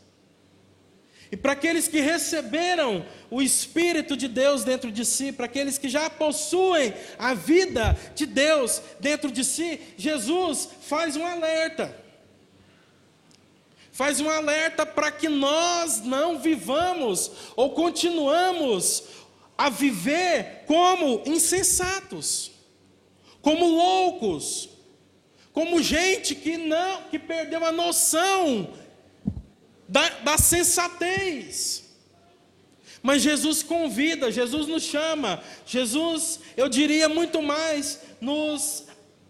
E 1.32 1.36
para 1.36 1.52
aqueles 1.52 1.88
que 1.88 1.98
receberam 1.98 3.06
o 3.30 3.40
Espírito 3.40 4.14
de 4.14 4.28
Deus 4.28 4.64
dentro 4.64 4.92
de 4.92 5.02
si, 5.02 5.32
para 5.32 5.46
aqueles 5.46 5.78
que 5.78 5.88
já 5.88 6.10
possuem 6.10 6.92
a 7.18 7.32
vida 7.32 7.98
de 8.14 8.26
Deus 8.26 8.82
dentro 9.00 9.32
de 9.32 9.42
si, 9.42 9.80
Jesus 9.96 10.68
faz 10.82 11.16
um 11.16 11.24
alerta. 11.24 11.96
Faz 13.90 14.20
um 14.20 14.28
alerta 14.28 14.84
para 14.84 15.10
que 15.10 15.30
nós 15.30 16.02
não 16.02 16.38
vivamos 16.38 17.30
ou 17.56 17.70
continuamos 17.70 19.04
a 19.56 19.70
viver 19.70 20.64
como 20.66 21.22
insensatos, 21.24 22.50
como 23.40 23.64
loucos, 23.64 24.68
como 25.50 25.82
gente 25.82 26.34
que 26.34 26.58
não 26.58 27.04
que 27.04 27.18
perdeu 27.18 27.64
a 27.64 27.72
noção 27.72 28.81
da, 29.92 30.08
da 30.20 30.38
sensatez. 30.38 31.84
Mas 33.02 33.20
Jesus 33.20 33.62
convida, 33.62 34.32
Jesus 34.32 34.66
nos 34.66 34.84
chama, 34.84 35.42
Jesus, 35.66 36.40
eu 36.56 36.68
diria 36.68 37.08
muito 37.08 37.42
mais, 37.42 38.00
nos 38.20 38.84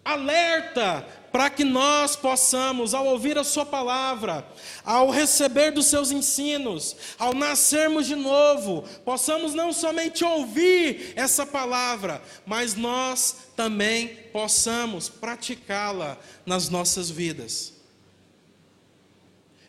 alerta 0.04 1.04
para 1.32 1.48
que 1.48 1.64
nós 1.64 2.14
possamos, 2.14 2.92
ao 2.94 3.06
ouvir 3.06 3.38
a 3.38 3.44
Sua 3.44 3.64
palavra, 3.66 4.46
ao 4.84 5.10
receber 5.10 5.72
dos 5.72 5.86
seus 5.86 6.12
ensinos, 6.12 6.94
ao 7.18 7.32
nascermos 7.32 8.06
de 8.06 8.14
novo, 8.14 8.84
possamos 9.04 9.54
não 9.54 9.72
somente 9.72 10.22
ouvir 10.22 11.14
essa 11.16 11.46
palavra, 11.46 12.22
mas 12.44 12.74
nós 12.74 13.36
também 13.56 14.08
possamos 14.32 15.08
praticá-la 15.08 16.18
nas 16.44 16.68
nossas 16.68 17.10
vidas. 17.10 17.81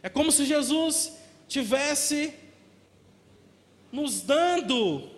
É 0.03 0.09
como 0.09 0.31
se 0.33 0.45
Jesus 0.45 1.13
tivesse 1.47 2.33
nos 3.89 4.21
dando 4.21 5.09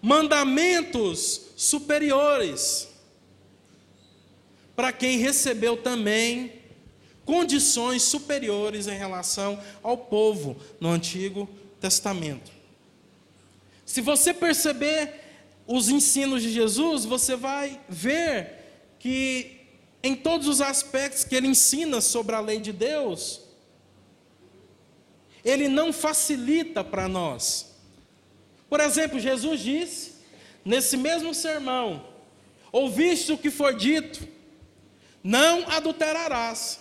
mandamentos 0.00 1.52
superiores 1.56 2.88
para 4.74 4.92
quem 4.92 5.18
recebeu 5.18 5.76
também 5.76 6.54
condições 7.26 8.02
superiores 8.02 8.86
em 8.86 8.96
relação 8.96 9.62
ao 9.82 9.98
povo 9.98 10.56
no 10.80 10.88
Antigo 10.88 11.46
Testamento. 11.78 12.50
Se 13.84 14.00
você 14.00 14.32
perceber 14.32 15.20
os 15.66 15.90
ensinos 15.90 16.42
de 16.42 16.50
Jesus, 16.50 17.04
você 17.04 17.36
vai 17.36 17.78
ver 17.88 18.94
que 18.98 19.59
em 20.02 20.14
todos 20.14 20.48
os 20.48 20.60
aspectos 20.60 21.24
que 21.24 21.34
ele 21.34 21.46
ensina 21.46 22.00
sobre 22.00 22.34
a 22.34 22.40
lei 22.40 22.58
de 22.58 22.72
Deus, 22.72 23.42
ele 25.44 25.68
não 25.68 25.92
facilita 25.92 26.82
para 26.82 27.08
nós. 27.08 27.74
Por 28.68 28.80
exemplo, 28.80 29.18
Jesus 29.18 29.60
disse, 29.60 30.12
nesse 30.64 30.96
mesmo 30.96 31.34
sermão: 31.34 32.06
Ouviste 32.72 33.32
o 33.32 33.38
que 33.38 33.50
foi 33.50 33.74
dito, 33.74 34.26
não 35.22 35.68
adulterarás, 35.68 36.80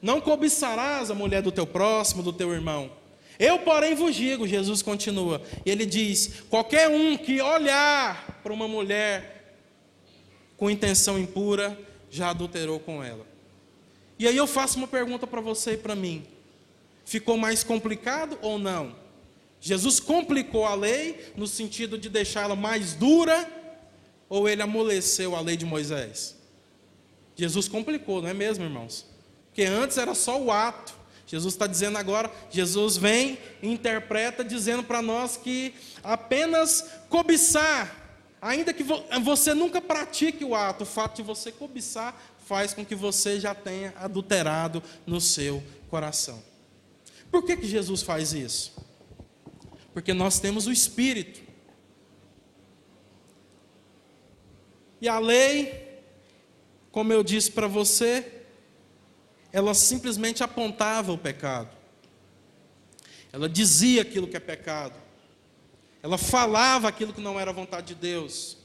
não 0.00 0.20
cobiçarás 0.20 1.10
a 1.10 1.14
mulher 1.14 1.42
do 1.42 1.52
teu 1.52 1.66
próximo, 1.66 2.22
do 2.22 2.32
teu 2.32 2.52
irmão. 2.52 2.90
Eu, 3.38 3.58
porém, 3.58 3.94
vos 3.94 4.14
digo, 4.14 4.46
Jesus 4.46 4.80
continua, 4.80 5.42
e 5.66 5.70
ele 5.70 5.84
diz: 5.84 6.42
qualquer 6.48 6.88
um 6.88 7.16
que 7.16 7.40
olhar 7.40 8.40
para 8.42 8.52
uma 8.52 8.68
mulher 8.68 9.33
com 10.64 10.70
intenção 10.70 11.18
impura, 11.18 11.78
já 12.10 12.30
adulterou 12.30 12.80
com 12.80 13.04
ela. 13.04 13.26
E 14.18 14.26
aí 14.26 14.34
eu 14.34 14.46
faço 14.46 14.78
uma 14.78 14.88
pergunta 14.88 15.26
para 15.26 15.42
você 15.42 15.72
e 15.72 15.76
para 15.76 15.94
mim: 15.94 16.24
ficou 17.04 17.36
mais 17.36 17.62
complicado 17.62 18.38
ou 18.40 18.58
não? 18.58 18.96
Jesus 19.60 20.00
complicou 20.00 20.64
a 20.64 20.74
lei 20.74 21.32
no 21.36 21.46
sentido 21.46 21.98
de 21.98 22.08
deixá-la 22.08 22.56
mais 22.56 22.94
dura 22.94 23.46
ou 24.26 24.48
ele 24.48 24.62
amoleceu 24.62 25.36
a 25.36 25.40
lei 25.42 25.54
de 25.54 25.66
Moisés? 25.66 26.34
Jesus 27.36 27.68
complicou, 27.68 28.22
não 28.22 28.30
é 28.30 28.34
mesmo, 28.34 28.64
irmãos? 28.64 29.04
Porque 29.48 29.64
antes 29.64 29.98
era 29.98 30.14
só 30.14 30.40
o 30.40 30.50
ato. 30.50 30.94
Jesus 31.26 31.52
está 31.52 31.66
dizendo 31.66 31.98
agora, 31.98 32.32
Jesus 32.50 32.96
vem 32.96 33.36
interpreta 33.62 34.42
dizendo 34.42 34.82
para 34.82 35.02
nós 35.02 35.36
que 35.36 35.74
apenas 36.02 36.88
cobiçar, 37.10 38.03
ainda 38.44 38.74
que 38.74 38.84
você 39.22 39.54
nunca 39.54 39.80
pratique 39.80 40.44
o 40.44 40.54
ato, 40.54 40.84
o 40.84 40.86
fato 40.86 41.16
de 41.16 41.22
você 41.22 41.50
cobiçar 41.50 42.14
faz 42.46 42.74
com 42.74 42.84
que 42.84 42.94
você 42.94 43.40
já 43.40 43.54
tenha 43.54 43.94
adulterado 43.96 44.82
no 45.06 45.18
seu 45.18 45.62
coração. 45.88 46.42
Por 47.30 47.42
que, 47.46 47.56
que 47.56 47.66
Jesus 47.66 48.02
faz 48.02 48.34
isso? 48.34 48.76
Porque 49.94 50.12
nós 50.12 50.38
temos 50.40 50.66
o 50.66 50.72
Espírito. 50.72 51.40
E 55.00 55.08
a 55.08 55.18
lei, 55.18 56.02
como 56.92 57.14
eu 57.14 57.24
disse 57.24 57.50
para 57.50 57.66
você, 57.66 58.42
ela 59.50 59.72
simplesmente 59.72 60.44
apontava 60.44 61.12
o 61.12 61.18
pecado. 61.18 61.74
Ela 63.32 63.48
dizia 63.48 64.02
aquilo 64.02 64.28
que 64.28 64.36
é 64.36 64.40
pecado. 64.40 65.03
Ela 66.04 66.18
falava 66.18 66.86
aquilo 66.86 67.14
que 67.14 67.20
não 67.22 67.40
era 67.40 67.50
vontade 67.50 67.86
de 67.86 67.94
Deus. 67.94 68.58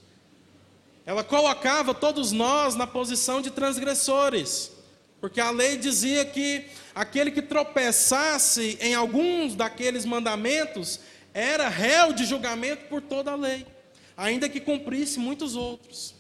Ela 1.06 1.24
colocava 1.24 1.94
todos 1.94 2.34
nós 2.34 2.76
na 2.76 2.86
posição 2.86 3.42
de 3.42 3.50
transgressores. 3.50 4.74
Porque 5.22 5.40
a 5.40 5.50
lei 5.50 5.78
dizia 5.78 6.26
que 6.26 6.66
aquele 6.94 7.32
que 7.32 7.42
tropeçasse 7.42 8.78
em 8.82 8.94
alguns 8.94 9.56
daqueles 9.56 10.04
mandamentos 10.04 11.00
era 11.34 11.70
réu 11.70 12.12
de 12.12 12.26
julgamento 12.26 12.90
por 12.90 13.02
toda 13.02 13.32
a 13.32 13.38
lei, 13.38 13.66
ainda 14.18 14.50
que 14.50 14.60
cumprisse 14.60 15.18
muitos 15.18 15.56
outros. 15.56 16.14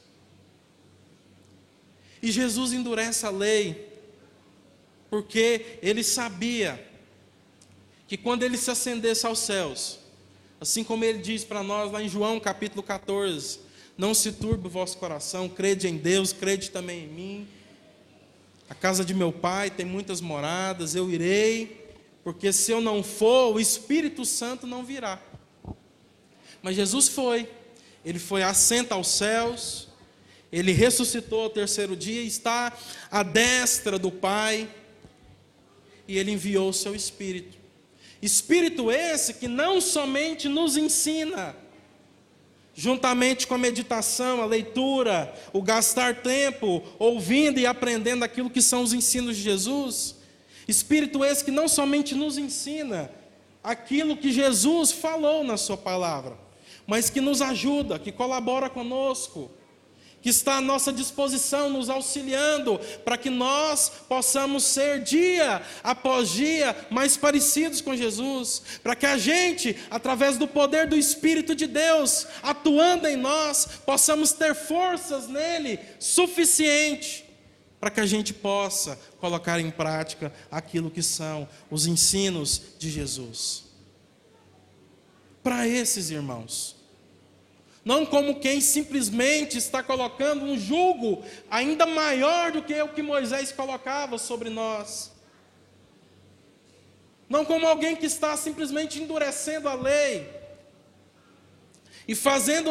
E 2.24 2.32
Jesus 2.32 2.72
endurece 2.72 3.26
a 3.26 3.30
lei, 3.30 3.90
porque 5.10 5.80
ele 5.82 6.02
sabia 6.02 6.82
que 8.08 8.16
quando 8.16 8.44
ele 8.44 8.58
se 8.58 8.72
acendesse 8.72 9.26
aos 9.26 9.40
céus, 9.40 9.99
assim 10.60 10.84
como 10.84 11.06
ele 11.06 11.20
diz 11.20 11.44
para 11.44 11.64
nós 11.64 11.92
lá 11.92 12.02
em 12.02 12.10
João 12.10 12.40
capítulo 12.40 12.84
14, 12.84 13.60
não 13.98 14.14
se 14.14 14.32
turbe 14.32 14.68
o 14.68 14.70
vosso 14.70 14.98
coração, 14.98 15.48
crede 15.48 15.88
em 15.88 15.98
Deus, 15.98 16.34
crede 16.34 16.72
também 16.72 17.06
em 17.06 17.08
mim. 17.08 17.48
A 18.70 18.76
casa 18.76 19.04
de 19.04 19.14
meu 19.14 19.32
pai 19.32 19.70
tem 19.70 19.86
muitas 19.86 20.22
moradas, 20.22 20.96
eu 20.96 21.10
irei, 21.10 21.94
porque 22.24 22.54
se 22.54 22.72
eu 22.72 22.80
não 22.80 23.04
for, 23.04 23.56
o 23.56 23.60
Espírito 23.60 24.24
Santo 24.26 24.66
não 24.66 24.86
virá. 24.86 25.22
Mas 26.62 26.76
Jesus 26.76 27.08
foi, 27.08 27.50
ele 28.06 28.20
foi 28.20 28.44
assenta 28.44 28.96
aos 28.96 29.08
céus, 29.08 29.88
ele 30.52 30.72
ressuscitou 30.72 31.44
ao 31.44 31.50
terceiro 31.50 31.96
dia, 31.96 32.22
está 32.22 32.76
à 33.12 33.24
destra 33.24 34.00
do 34.00 34.12
Pai, 34.12 34.70
e 36.08 36.18
ele 36.18 36.32
enviou 36.32 36.70
o 36.70 36.74
seu 36.74 36.96
Espírito. 36.96 37.59
Espírito 38.22 38.92
esse 38.92 39.36
que 39.36 39.48
não 39.48 39.80
somente 39.80 40.50
nos 40.50 40.76
ensina, 40.76 41.56
juntamente 42.74 43.48
com 43.48 43.56
a 43.56 43.58
meditação, 43.58 44.42
a 44.42 44.46
leitura, 44.46 45.34
o 45.54 45.62
gastar 45.62 46.22
tempo 46.22 46.84
ouvindo 46.98 47.60
e 47.60 47.66
aprendendo 47.66 48.24
aquilo 48.24 48.50
que 48.50 48.62
são 48.62 48.84
os 48.84 48.94
ensinos 48.94 49.38
de 49.38 49.44
Jesus. 49.44 50.16
Espírito 50.68 51.24
esse 51.24 51.44
que 51.44 51.52
não 51.52 51.68
somente 51.68 52.14
nos 52.14 52.38
ensina 52.38 53.12
aquilo 53.64 54.18
que 54.18 54.32
Jesus 54.32 54.92
falou 54.92 55.44
na 55.44 55.58
Sua 55.58 55.78
palavra, 55.78 56.38
mas 56.86 57.10
que 57.10 57.22
nos 57.22 57.42
ajuda, 57.42 58.00
que 58.00 58.12
colabora 58.12 58.70
conosco, 58.70 59.52
que 60.22 60.30
está 60.30 60.58
à 60.58 60.62
nossa 60.62 60.92
disposição, 60.92 61.70
nos 61.70 61.90
auxiliando, 61.90 62.80
para 63.04 63.18
que 63.18 63.30
nós 63.30 63.92
possamos 64.08 64.64
ser 64.64 65.02
dia 65.02 65.62
após 65.84 66.30
dia 66.30 66.76
mais 66.90 67.16
parecidos 67.16 67.82
com 67.82 67.96
Jesus, 67.96 68.62
para 68.84 68.96
que 68.96 69.06
a 69.06 69.18
gente, 69.18 69.78
através 69.90 70.38
do 70.38 70.48
poder 70.48 70.88
do 70.88 70.98
Espírito 70.98 71.56
de 71.56 71.68
Deus 71.68 72.28
atuando 72.44 73.08
em 73.08 73.16
nós, 73.16 73.68
possamos 73.86 74.32
ter 74.32 74.54
forças 74.54 75.28
nele 75.28 75.80
suficiente 76.00 77.26
para 77.80 77.90
que 77.90 78.02
a 78.02 78.06
gente 78.06 78.34
possa 78.34 79.00
colocar 79.20 79.60
em 79.60 79.72
prática 79.72 80.34
aquilo 80.52 80.92
que 80.92 81.02
são 81.02 81.48
os 81.72 81.88
ensinos 81.88 82.62
de 82.78 82.90
Jesus. 82.90 83.64
Para 85.42 85.66
esses 85.66 86.10
irmãos, 86.10 86.76
não 87.90 88.06
como 88.06 88.40
quem 88.40 88.62
simplesmente 88.62 89.58
está 89.58 89.82
colocando 89.82 90.46
um 90.46 90.56
jugo 90.56 91.24
ainda 91.50 91.88
maior 91.88 92.52
do 92.52 92.62
que 92.62 92.80
o 92.80 92.90
que 92.90 93.02
Moisés 93.02 93.52
colocava 93.52 94.20
sobre 94.20 94.48
nós. 94.48 95.12
Não 97.28 97.44
como 97.44 97.66
alguém 97.66 97.96
que 97.96 98.06
está 98.06 98.38
simplesmente 98.38 99.02
endurecendo 99.02 99.68
a 99.68 99.74
lei 99.74 100.30
e 102.08 102.14
fazendo 102.14 102.70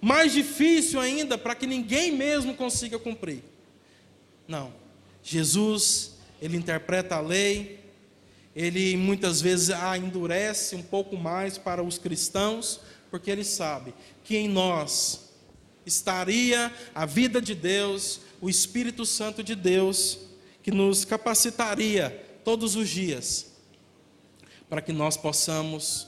mais 0.00 0.32
difícil 0.32 0.98
ainda 0.98 1.38
para 1.38 1.54
que 1.54 1.64
ninguém 1.64 2.10
mesmo 2.10 2.52
consiga 2.56 2.98
cumprir. 2.98 3.44
Não. 4.48 4.72
Jesus, 5.22 6.16
ele 6.42 6.56
interpreta 6.56 7.14
a 7.14 7.20
lei, 7.20 7.84
ele 8.56 8.96
muitas 8.96 9.40
vezes 9.40 9.70
a 9.70 9.96
endurece 9.96 10.74
um 10.74 10.82
pouco 10.82 11.16
mais 11.16 11.56
para 11.56 11.84
os 11.84 11.98
cristãos, 11.98 12.80
porque 13.12 13.30
ele 13.30 13.44
sabe 13.44 13.92
que 14.30 14.36
em 14.36 14.48
nós 14.48 15.22
estaria 15.84 16.72
a 16.94 17.04
vida 17.04 17.42
de 17.42 17.52
Deus, 17.52 18.20
o 18.40 18.48
Espírito 18.48 19.04
Santo 19.04 19.42
de 19.42 19.56
Deus, 19.56 20.20
que 20.62 20.70
nos 20.70 21.04
capacitaria 21.04 22.10
todos 22.44 22.76
os 22.76 22.88
dias 22.88 23.50
para 24.68 24.80
que 24.80 24.92
nós 24.92 25.16
possamos 25.16 26.06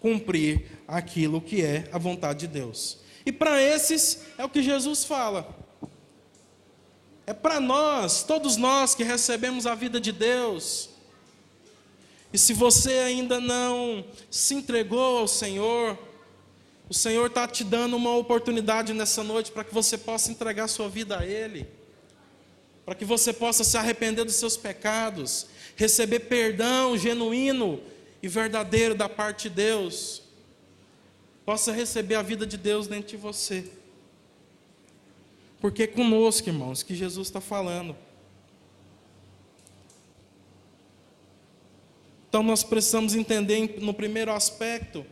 cumprir 0.00 0.66
aquilo 0.88 1.40
que 1.40 1.62
é 1.62 1.88
a 1.92 1.96
vontade 1.98 2.40
de 2.40 2.48
Deus. 2.48 2.98
E 3.24 3.30
para 3.30 3.62
esses 3.62 4.22
é 4.36 4.44
o 4.44 4.48
que 4.48 4.60
Jesus 4.60 5.04
fala. 5.04 5.56
É 7.24 7.32
para 7.32 7.60
nós, 7.60 8.24
todos 8.24 8.56
nós 8.56 8.96
que 8.96 9.04
recebemos 9.04 9.64
a 9.64 9.76
vida 9.76 10.00
de 10.00 10.10
Deus. 10.10 10.90
E 12.32 12.36
se 12.36 12.52
você 12.52 12.94
ainda 12.94 13.38
não 13.38 14.04
se 14.28 14.54
entregou 14.54 15.18
ao 15.18 15.28
Senhor, 15.28 15.96
o 16.88 16.94
Senhor 16.94 17.26
está 17.26 17.48
te 17.48 17.64
dando 17.64 17.96
uma 17.96 18.14
oportunidade 18.16 18.92
nessa 18.92 19.22
noite 19.22 19.50
para 19.50 19.64
que 19.64 19.72
você 19.72 19.96
possa 19.96 20.30
entregar 20.30 20.68
sua 20.68 20.88
vida 20.88 21.18
a 21.18 21.26
Ele, 21.26 21.66
para 22.84 22.94
que 22.94 23.04
você 23.04 23.32
possa 23.32 23.64
se 23.64 23.76
arrepender 23.76 24.24
dos 24.24 24.34
seus 24.34 24.56
pecados, 24.56 25.46
receber 25.76 26.20
perdão 26.20 26.96
genuíno 26.96 27.80
e 28.22 28.28
verdadeiro 28.28 28.94
da 28.94 29.08
parte 29.08 29.48
de 29.48 29.54
Deus, 29.54 30.22
possa 31.44 31.72
receber 31.72 32.16
a 32.16 32.22
vida 32.22 32.46
de 32.46 32.58
Deus 32.58 32.86
dentro 32.86 33.08
de 33.08 33.16
você. 33.16 33.64
Porque 35.60 35.84
é 35.84 35.86
conosco, 35.86 36.48
irmãos, 36.48 36.82
que 36.82 36.94
Jesus 36.94 37.28
está 37.28 37.40
falando. 37.40 37.96
Então 42.28 42.42
nós 42.42 42.62
precisamos 42.62 43.14
entender 43.14 43.80
no 43.80 43.94
primeiro 43.94 44.30
aspecto 44.32 45.06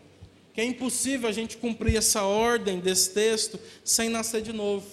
que 0.52 0.60
é 0.60 0.64
impossível 0.64 1.28
a 1.28 1.32
gente 1.32 1.56
cumprir 1.56 1.96
essa 1.96 2.22
ordem 2.22 2.78
desse 2.80 3.10
texto 3.10 3.58
sem 3.84 4.08
nascer 4.08 4.42
de 4.42 4.52
novo, 4.52 4.86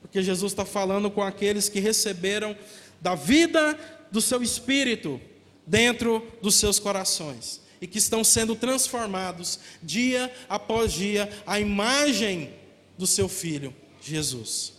porque 0.00 0.22
Jesus 0.22 0.52
está 0.52 0.64
falando 0.64 1.10
com 1.10 1.22
aqueles 1.22 1.68
que 1.68 1.80
receberam 1.80 2.56
da 3.00 3.14
vida 3.14 3.78
do 4.10 4.20
seu 4.20 4.42
espírito 4.42 5.20
dentro 5.66 6.26
dos 6.40 6.54
seus 6.56 6.78
corações 6.78 7.60
e 7.80 7.86
que 7.86 7.98
estão 7.98 8.22
sendo 8.22 8.54
transformados 8.54 9.58
dia 9.82 10.32
após 10.48 10.92
dia 10.92 11.28
à 11.44 11.58
imagem 11.58 12.54
do 12.96 13.06
seu 13.06 13.28
filho, 13.28 13.74
Jesus. 14.00 14.74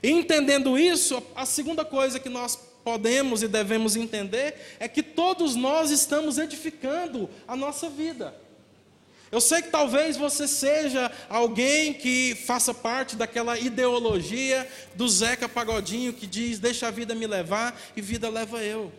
E 0.00 0.10
entendendo 0.10 0.78
isso, 0.78 1.20
a 1.34 1.44
segunda 1.44 1.84
coisa 1.84 2.20
que 2.20 2.28
nós 2.28 2.56
podemos 2.84 3.42
e 3.42 3.48
devemos 3.48 3.96
entender 3.96 4.54
é 4.78 4.86
que 4.86 5.02
todos 5.02 5.56
nós 5.56 5.90
estamos 5.90 6.38
edificando 6.38 7.28
a 7.48 7.56
nossa 7.56 7.88
vida. 7.88 8.43
Eu 9.32 9.40
sei 9.40 9.62
que 9.62 9.70
talvez 9.70 10.16
você 10.16 10.46
seja 10.46 11.10
alguém 11.28 11.92
que 11.92 12.34
faça 12.46 12.72
parte 12.72 13.16
daquela 13.16 13.58
ideologia 13.58 14.68
do 14.94 15.08
Zeca 15.08 15.48
Pagodinho 15.48 16.12
que 16.12 16.26
diz: 16.26 16.58
Deixa 16.58 16.88
a 16.88 16.90
vida 16.90 17.14
me 17.14 17.26
levar 17.26 17.78
e 17.96 18.00
vida 18.00 18.28
leva 18.28 18.62
eu. 18.62 18.92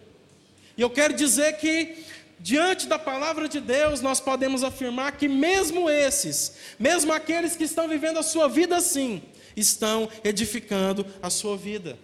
E 0.77 0.81
eu 0.81 0.89
quero 0.89 1.13
dizer 1.13 1.57
que, 1.57 2.03
diante 2.39 2.85
da 2.85 2.99
palavra 2.99 3.47
de 3.47 3.61
Deus, 3.61 4.01
nós 4.01 4.19
podemos 4.19 4.63
afirmar 4.63 5.13
que, 5.13 5.27
mesmo 5.27 5.89
esses, 5.89 6.55
mesmo 6.77 7.13
aqueles 7.13 7.55
que 7.55 7.63
estão 7.63 7.87
vivendo 7.87 8.19
a 8.19 8.23
sua 8.23 8.49
vida 8.49 8.75
assim, 8.75 9.23
estão 9.55 10.09
edificando 10.23 11.05
a 11.21 11.29
sua 11.29 11.55
vida. 11.55 11.97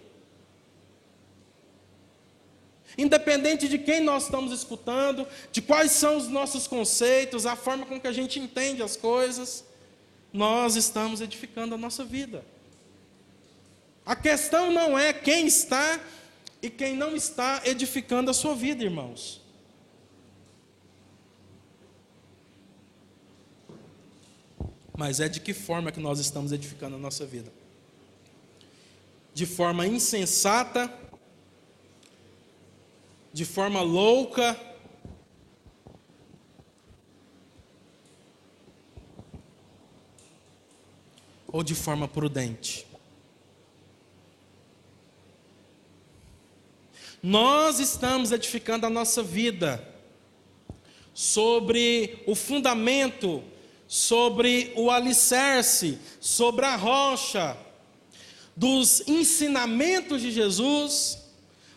Independente 2.96 3.68
de 3.68 3.78
quem 3.78 4.00
nós 4.00 4.24
estamos 4.24 4.52
escutando, 4.52 5.26
de 5.50 5.62
quais 5.62 5.92
são 5.92 6.16
os 6.16 6.28
nossos 6.28 6.66
conceitos, 6.66 7.46
a 7.46 7.56
forma 7.56 7.86
com 7.86 8.00
que 8.00 8.06
a 8.06 8.12
gente 8.12 8.38
entende 8.38 8.82
as 8.82 8.96
coisas, 8.96 9.64
nós 10.32 10.76
estamos 10.76 11.20
edificando 11.20 11.74
a 11.74 11.78
nossa 11.78 12.04
vida. 12.04 12.44
A 14.04 14.16
questão 14.16 14.72
não 14.72 14.98
é 14.98 15.12
quem 15.12 15.46
está 15.46 16.00
e 16.60 16.68
quem 16.68 16.96
não 16.96 17.14
está 17.14 17.62
edificando 17.64 18.30
a 18.30 18.34
sua 18.34 18.54
vida, 18.54 18.82
irmãos. 18.84 19.40
Mas 24.96 25.20
é 25.20 25.28
de 25.28 25.40
que 25.40 25.54
forma 25.54 25.90
que 25.90 26.00
nós 26.00 26.18
estamos 26.18 26.52
edificando 26.52 26.96
a 26.96 26.98
nossa 26.98 27.24
vida? 27.24 27.52
De 29.32 29.46
forma 29.46 29.86
insensata, 29.86 30.92
de 33.32 33.44
forma 33.44 33.80
louca, 33.80 34.58
ou 41.48 41.62
de 41.62 41.74
forma 41.74 42.08
prudente? 42.08 42.86
Nós 47.22 47.78
estamos 47.78 48.32
edificando 48.32 48.86
a 48.86 48.90
nossa 48.90 49.22
vida 49.22 49.86
sobre 51.14 52.22
o 52.26 52.34
fundamento, 52.34 53.44
sobre 53.86 54.72
o 54.74 54.90
alicerce, 54.90 55.98
sobre 56.20 56.64
a 56.64 56.74
rocha 56.74 57.56
dos 58.56 59.06
ensinamentos 59.06 60.20
de 60.20 60.30
Jesus 60.32 61.21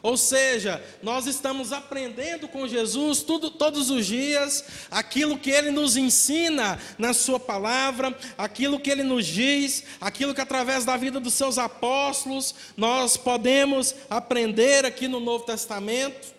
ou 0.06 0.18
seja, 0.18 0.84
nós 1.02 1.26
estamos 1.26 1.74
aprendendo 1.74 2.48
com 2.48 2.68
Jesus 2.68 3.24
tudo, 3.24 3.50
todos 3.50 3.89
os 3.89 4.06
dias 4.06 4.63
aquilo 4.91 5.36
que 5.36 5.50
Ele 5.50 5.72
nos 5.72 5.98
ensina 5.98 6.78
na 6.96 7.12
Sua 7.12 7.39
palavra, 7.39 8.15
aquilo 8.38 8.80
que 8.80 8.91
Ele 8.91 9.02
nos 9.02 9.26
diz, 9.26 9.84
aquilo 10.00 10.36
que 10.36 10.41
através 10.41 10.86
da 10.86 10.96
vida 10.96 11.20
dos 11.20 11.34
seus 11.34 11.58
apóstolos 11.58 12.54
nós 12.78 13.18
podemos 13.18 13.96
aprender 14.08 14.86
aqui 14.86 15.08
no 15.08 15.20
Novo 15.20 15.44
Testamento 15.44 16.36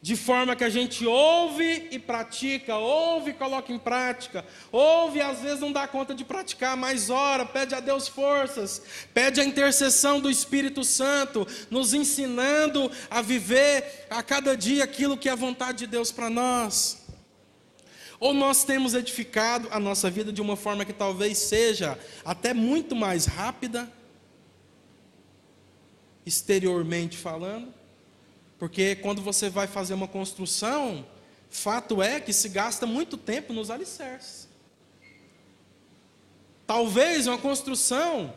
de 0.00 0.14
forma 0.14 0.54
que 0.54 0.62
a 0.62 0.68
gente 0.68 1.06
ouve 1.06 1.88
e 1.90 1.98
pratica, 1.98 2.76
ouve 2.76 3.30
e 3.30 3.34
coloca 3.34 3.72
em 3.72 3.78
prática, 3.78 4.44
ouve 4.70 5.18
e 5.18 5.22
às 5.22 5.40
vezes 5.40 5.60
não 5.60 5.72
dá 5.72 5.88
conta 5.88 6.14
de 6.14 6.24
praticar, 6.24 6.76
mas 6.76 7.10
ora, 7.10 7.44
pede 7.44 7.74
a 7.74 7.80
Deus 7.80 8.06
forças, 8.06 8.82
pede 9.12 9.40
a 9.40 9.44
intercessão 9.44 10.20
do 10.20 10.30
Espírito 10.30 10.84
Santo, 10.84 11.46
nos 11.70 11.94
ensinando 11.94 12.90
a 13.10 13.22
viver 13.22 14.06
a 14.10 14.22
cada 14.22 14.56
dia 14.56 14.84
aquilo 14.84 15.16
que 15.16 15.28
é 15.28 15.32
a 15.32 15.36
vontade 15.36 15.78
de 15.78 15.86
Deus 15.86 16.12
para 16.12 16.30
nós. 16.30 17.04
Ou 18.18 18.32
nós 18.32 18.64
temos 18.64 18.94
edificado 18.94 19.68
a 19.70 19.78
nossa 19.78 20.10
vida 20.10 20.32
de 20.32 20.40
uma 20.40 20.56
forma 20.56 20.84
que 20.84 20.92
talvez 20.92 21.36
seja 21.38 21.98
até 22.24 22.54
muito 22.54 22.94
mais 22.94 23.26
rápida, 23.26 23.90
exteriormente 26.24 27.16
falando, 27.16 27.75
porque 28.58 28.96
quando 28.96 29.20
você 29.20 29.50
vai 29.50 29.66
fazer 29.66 29.94
uma 29.94 30.08
construção, 30.08 31.06
fato 31.50 32.02
é 32.02 32.20
que 32.20 32.32
se 32.32 32.48
gasta 32.48 32.86
muito 32.86 33.16
tempo 33.16 33.52
nos 33.52 33.70
alicerces. 33.70 34.48
Talvez 36.66 37.26
uma 37.26 37.38
construção, 37.38 38.34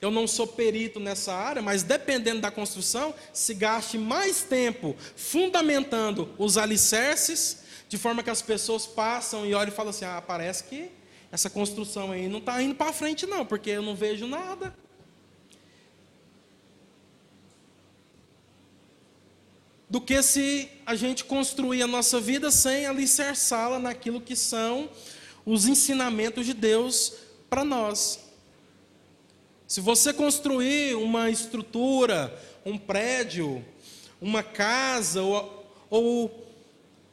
eu 0.00 0.10
não 0.10 0.26
sou 0.26 0.46
perito 0.46 1.00
nessa 1.00 1.34
área, 1.34 1.60
mas 1.60 1.82
dependendo 1.82 2.40
da 2.40 2.50
construção, 2.50 3.14
se 3.32 3.54
gaste 3.54 3.98
mais 3.98 4.42
tempo 4.44 4.94
fundamentando 5.16 6.32
os 6.38 6.56
alicerces, 6.56 7.62
de 7.88 7.98
forma 7.98 8.22
que 8.22 8.30
as 8.30 8.40
pessoas 8.40 8.86
passam 8.86 9.44
e 9.44 9.54
olham 9.54 9.72
e 9.72 9.76
falam 9.76 9.90
assim: 9.90 10.04
ah, 10.04 10.22
parece 10.24 10.64
que 10.64 10.90
essa 11.30 11.50
construção 11.50 12.12
aí 12.12 12.28
não 12.28 12.38
está 12.38 12.62
indo 12.62 12.74
para 12.74 12.92
frente, 12.92 13.26
não, 13.26 13.44
porque 13.44 13.70
eu 13.70 13.82
não 13.82 13.96
vejo 13.96 14.26
nada. 14.26 14.74
Do 19.92 20.00
que 20.00 20.22
se 20.22 20.70
a 20.86 20.94
gente 20.94 21.22
construir 21.22 21.82
a 21.82 21.86
nossa 21.86 22.18
vida 22.18 22.50
sem 22.50 22.86
alicerçá-la 22.86 23.78
naquilo 23.78 24.22
que 24.22 24.34
são 24.34 24.88
os 25.44 25.66
ensinamentos 25.66 26.46
de 26.46 26.54
Deus 26.54 27.12
para 27.50 27.62
nós. 27.62 28.18
Se 29.68 29.82
você 29.82 30.10
construir 30.10 30.94
uma 30.94 31.28
estrutura, 31.28 32.34
um 32.64 32.78
prédio, 32.78 33.62
uma 34.18 34.42
casa 34.42 35.20
ou, 35.20 35.70
ou 35.90 36.46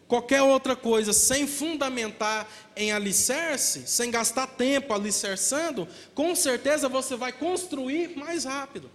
qualquer 0.08 0.42
outra 0.42 0.74
coisa 0.74 1.12
sem 1.12 1.46
fundamentar 1.46 2.48
em 2.78 2.94
alicerce, 2.94 3.88
sem 3.88 4.10
gastar 4.10 4.48
tempo 4.48 4.94
alicerçando, 4.94 5.86
com 6.16 6.34
certeza 6.34 6.88
você 6.88 7.18
vai 7.18 7.34
construir 7.34 8.16
mais 8.16 8.46
rápido. 8.46 8.90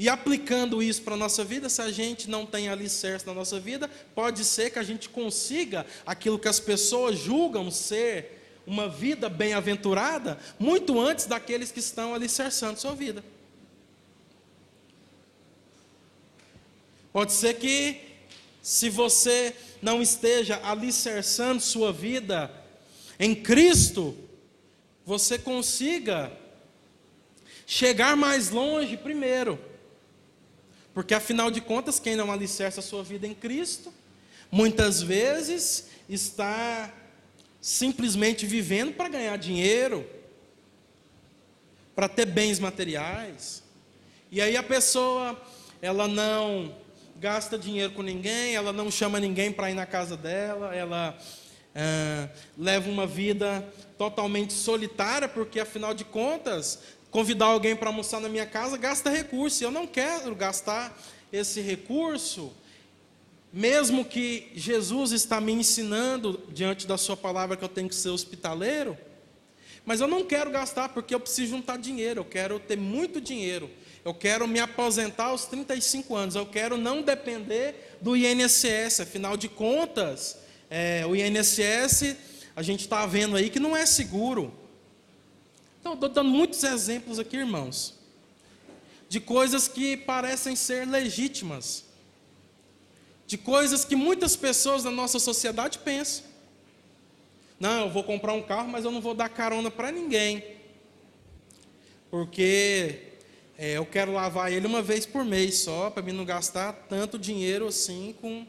E 0.00 0.08
aplicando 0.08 0.82
isso 0.82 1.02
para 1.02 1.12
a 1.12 1.16
nossa 1.18 1.44
vida, 1.44 1.68
se 1.68 1.82
a 1.82 1.92
gente 1.92 2.30
não 2.30 2.46
tem 2.46 2.70
alicerce 2.70 3.26
na 3.26 3.34
nossa 3.34 3.60
vida, 3.60 3.86
pode 4.14 4.46
ser 4.46 4.70
que 4.70 4.78
a 4.78 4.82
gente 4.82 5.10
consiga 5.10 5.84
aquilo 6.06 6.38
que 6.38 6.48
as 6.48 6.58
pessoas 6.58 7.18
julgam 7.18 7.70
ser 7.70 8.62
uma 8.66 8.88
vida 8.88 9.28
bem-aventurada, 9.28 10.38
muito 10.58 10.98
antes 10.98 11.26
daqueles 11.26 11.70
que 11.70 11.80
estão 11.80 12.14
alicerçando 12.14 12.80
sua 12.80 12.94
vida. 12.94 13.22
Pode 17.12 17.34
ser 17.34 17.58
que, 17.58 18.00
se 18.62 18.88
você 18.88 19.54
não 19.82 20.00
esteja 20.00 20.62
alicerçando 20.64 21.60
sua 21.60 21.92
vida 21.92 22.50
em 23.18 23.34
Cristo, 23.34 24.16
você 25.04 25.38
consiga 25.38 26.32
chegar 27.66 28.16
mais 28.16 28.48
longe 28.48 28.96
primeiro. 28.96 29.68
Porque 31.00 31.14
afinal 31.14 31.50
de 31.50 31.62
contas, 31.62 31.98
quem 31.98 32.14
não 32.14 32.30
alicerça 32.30 32.80
a 32.80 32.82
sua 32.82 33.02
vida 33.02 33.26
em 33.26 33.32
Cristo, 33.32 33.90
muitas 34.52 35.00
vezes 35.00 35.86
está 36.06 36.92
simplesmente 37.58 38.44
vivendo 38.44 38.92
para 38.92 39.08
ganhar 39.08 39.38
dinheiro, 39.38 40.06
para 41.96 42.06
ter 42.06 42.26
bens 42.26 42.60
materiais. 42.60 43.62
E 44.30 44.42
aí 44.42 44.58
a 44.58 44.62
pessoa, 44.62 45.40
ela 45.80 46.06
não 46.06 46.76
gasta 47.16 47.58
dinheiro 47.58 47.94
com 47.94 48.02
ninguém, 48.02 48.54
ela 48.54 48.70
não 48.70 48.90
chama 48.90 49.18
ninguém 49.18 49.50
para 49.50 49.70
ir 49.70 49.74
na 49.74 49.86
casa 49.86 50.18
dela, 50.18 50.76
ela 50.76 51.18
ah, 51.74 52.28
leva 52.58 52.90
uma 52.90 53.06
vida 53.06 53.66
totalmente 53.96 54.52
solitária, 54.52 55.26
porque 55.26 55.60
afinal 55.60 55.94
de 55.94 56.04
contas 56.04 56.78
convidar 57.10 57.46
alguém 57.46 57.74
para 57.74 57.88
almoçar 57.88 58.20
na 58.20 58.28
minha 58.28 58.46
casa, 58.46 58.76
gasta 58.76 59.10
recurso. 59.10 59.62
Eu 59.62 59.70
não 59.70 59.86
quero 59.86 60.34
gastar 60.34 60.96
esse 61.32 61.60
recurso, 61.60 62.52
mesmo 63.52 64.04
que 64.04 64.50
Jesus 64.54 65.12
está 65.12 65.40
me 65.40 65.52
ensinando 65.52 66.40
diante 66.50 66.86
da 66.86 66.96
sua 66.96 67.16
palavra 67.16 67.56
que 67.56 67.64
eu 67.64 67.68
tenho 67.68 67.88
que 67.88 67.94
ser 67.94 68.10
hospitaleiro, 68.10 68.96
mas 69.84 70.00
eu 70.00 70.06
não 70.06 70.24
quero 70.24 70.50
gastar 70.50 70.90
porque 70.90 71.14
eu 71.14 71.20
preciso 71.20 71.50
juntar 71.50 71.78
dinheiro, 71.78 72.20
eu 72.20 72.24
quero 72.24 72.60
ter 72.60 72.76
muito 72.76 73.20
dinheiro. 73.20 73.70
Eu 74.02 74.14
quero 74.14 74.48
me 74.48 74.58
aposentar 74.58 75.24
aos 75.24 75.44
35 75.44 76.16
anos, 76.16 76.34
eu 76.34 76.46
quero 76.46 76.78
não 76.78 77.02
depender 77.02 77.98
do 78.00 78.16
INSS, 78.16 79.00
afinal 79.00 79.36
de 79.36 79.46
contas, 79.46 80.38
é, 80.70 81.04
o 81.06 81.14
INSS, 81.14 82.16
a 82.56 82.62
gente 82.62 82.80
está 82.80 83.04
vendo 83.04 83.36
aí 83.36 83.50
que 83.50 83.60
não 83.60 83.76
é 83.76 83.84
seguro. 83.84 84.54
Então, 85.80 85.94
estou 85.94 86.08
dando 86.10 86.28
muitos 86.28 86.62
exemplos 86.62 87.18
aqui, 87.18 87.38
irmãos, 87.38 87.94
de 89.08 89.18
coisas 89.18 89.66
que 89.66 89.96
parecem 89.96 90.54
ser 90.54 90.86
legítimas, 90.86 91.84
de 93.26 93.38
coisas 93.38 93.84
que 93.84 93.96
muitas 93.96 94.36
pessoas 94.36 94.82
da 94.82 94.90
nossa 94.90 95.18
sociedade 95.18 95.78
pensam. 95.78 96.24
Não, 97.58 97.86
eu 97.86 97.90
vou 97.90 98.04
comprar 98.04 98.34
um 98.34 98.42
carro, 98.42 98.68
mas 98.68 98.84
eu 98.84 98.90
não 98.90 99.00
vou 99.00 99.14
dar 99.14 99.28
carona 99.28 99.70
para 99.70 99.90
ninguém, 99.90 100.44
porque 102.10 103.10
é, 103.56 103.76
eu 103.76 103.86
quero 103.86 104.12
lavar 104.12 104.52
ele 104.52 104.66
uma 104.66 104.82
vez 104.82 105.06
por 105.06 105.24
mês 105.24 105.58
só, 105.58 105.90
para 105.90 106.02
mim 106.02 106.12
não 106.12 106.24
gastar 106.24 106.72
tanto 106.88 107.18
dinheiro 107.18 107.66
assim 107.68 108.14
com, 108.20 108.46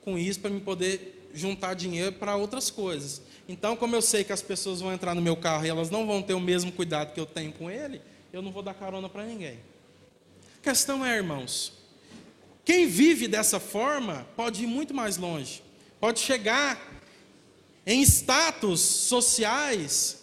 com 0.00 0.18
isso, 0.18 0.40
para 0.40 0.50
mim 0.50 0.60
poder 0.60 1.30
juntar 1.32 1.74
dinheiro 1.74 2.12
para 2.12 2.36
outras 2.36 2.70
coisas. 2.70 3.22
Então, 3.48 3.76
como 3.76 3.96
eu 3.96 4.02
sei 4.02 4.24
que 4.24 4.32
as 4.32 4.42
pessoas 4.42 4.80
vão 4.80 4.92
entrar 4.92 5.14
no 5.14 5.22
meu 5.22 5.36
carro 5.36 5.66
e 5.66 5.68
elas 5.68 5.90
não 5.90 6.06
vão 6.06 6.22
ter 6.22 6.34
o 6.34 6.40
mesmo 6.40 6.70
cuidado 6.72 7.12
que 7.12 7.20
eu 7.20 7.26
tenho 7.26 7.52
com 7.52 7.70
ele, 7.70 8.00
eu 8.32 8.40
não 8.40 8.52
vou 8.52 8.62
dar 8.62 8.74
carona 8.74 9.08
para 9.08 9.24
ninguém. 9.24 9.58
A 10.58 10.62
questão 10.62 11.04
é, 11.04 11.16
irmãos, 11.16 11.72
quem 12.64 12.86
vive 12.86 13.26
dessa 13.26 13.58
forma 13.58 14.26
pode 14.36 14.62
ir 14.62 14.66
muito 14.66 14.94
mais 14.94 15.16
longe, 15.16 15.62
pode 16.00 16.20
chegar 16.20 17.02
em 17.84 18.00
status 18.02 18.80
sociais 18.80 20.22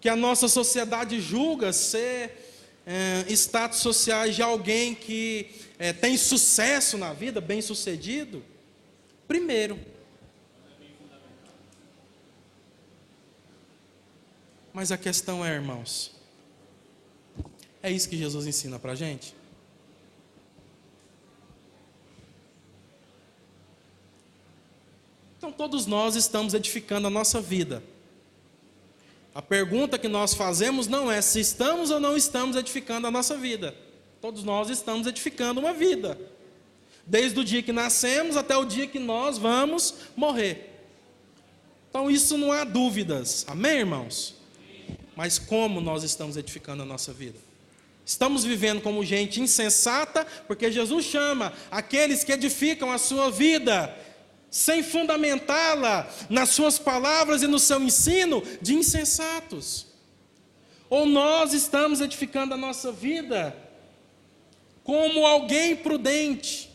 que 0.00 0.08
a 0.08 0.16
nossa 0.16 0.48
sociedade 0.48 1.20
julga 1.20 1.72
ser 1.72 2.44
é, 2.84 3.24
status 3.30 3.78
sociais 3.78 4.34
de 4.34 4.42
alguém 4.42 4.94
que 4.94 5.48
é, 5.78 5.92
tem 5.92 6.16
sucesso 6.16 6.98
na 6.98 7.12
vida, 7.12 7.40
bem 7.40 7.62
sucedido? 7.62 8.44
Primeiro, 9.26 9.78
Mas 14.74 14.90
a 14.90 14.98
questão 14.98 15.44
é, 15.44 15.54
irmãos, 15.54 16.10
é 17.80 17.92
isso 17.92 18.08
que 18.08 18.16
Jesus 18.16 18.44
ensina 18.44 18.76
para 18.76 18.90
a 18.90 18.94
gente? 18.96 19.32
Então, 25.38 25.52
todos 25.52 25.86
nós 25.86 26.16
estamos 26.16 26.54
edificando 26.54 27.06
a 27.06 27.10
nossa 27.10 27.40
vida. 27.40 27.84
A 29.32 29.40
pergunta 29.40 29.96
que 29.96 30.08
nós 30.08 30.34
fazemos 30.34 30.88
não 30.88 31.10
é 31.10 31.22
se 31.22 31.38
estamos 31.38 31.92
ou 31.92 32.00
não 32.00 32.16
estamos 32.16 32.56
edificando 32.56 33.06
a 33.06 33.12
nossa 33.12 33.36
vida. 33.36 33.76
Todos 34.20 34.42
nós 34.42 34.70
estamos 34.70 35.06
edificando 35.06 35.60
uma 35.60 35.72
vida. 35.72 36.18
Desde 37.06 37.38
o 37.38 37.44
dia 37.44 37.62
que 37.62 37.72
nascemos 37.72 38.36
até 38.36 38.56
o 38.56 38.64
dia 38.64 38.88
que 38.88 38.98
nós 38.98 39.38
vamos 39.38 39.94
morrer. 40.16 40.84
Então, 41.90 42.10
isso 42.10 42.36
não 42.36 42.50
há 42.50 42.64
dúvidas. 42.64 43.44
Amém, 43.46 43.78
irmãos? 43.78 44.42
Mas 45.16 45.38
como 45.38 45.80
nós 45.80 46.02
estamos 46.02 46.36
edificando 46.36 46.82
a 46.82 46.86
nossa 46.86 47.12
vida. 47.12 47.38
Estamos 48.06 48.44
vivendo 48.44 48.82
como 48.82 49.04
gente 49.04 49.40
insensata, 49.40 50.26
porque 50.46 50.70
Jesus 50.70 51.06
chama 51.06 51.52
aqueles 51.70 52.22
que 52.22 52.32
edificam 52.32 52.92
a 52.92 52.98
sua 52.98 53.30
vida 53.30 53.96
sem 54.50 54.82
fundamentá-la 54.82 56.08
nas 56.28 56.50
suas 56.50 56.78
palavras 56.78 57.42
e 57.42 57.46
no 57.46 57.58
seu 57.58 57.82
ensino 57.82 58.42
de 58.60 58.74
insensatos. 58.74 59.86
Ou 60.88 61.06
nós 61.06 61.52
estamos 61.52 62.00
edificando 62.00 62.54
a 62.54 62.56
nossa 62.56 62.92
vida 62.92 63.56
como 64.84 65.26
alguém 65.26 65.74
prudente, 65.74 66.70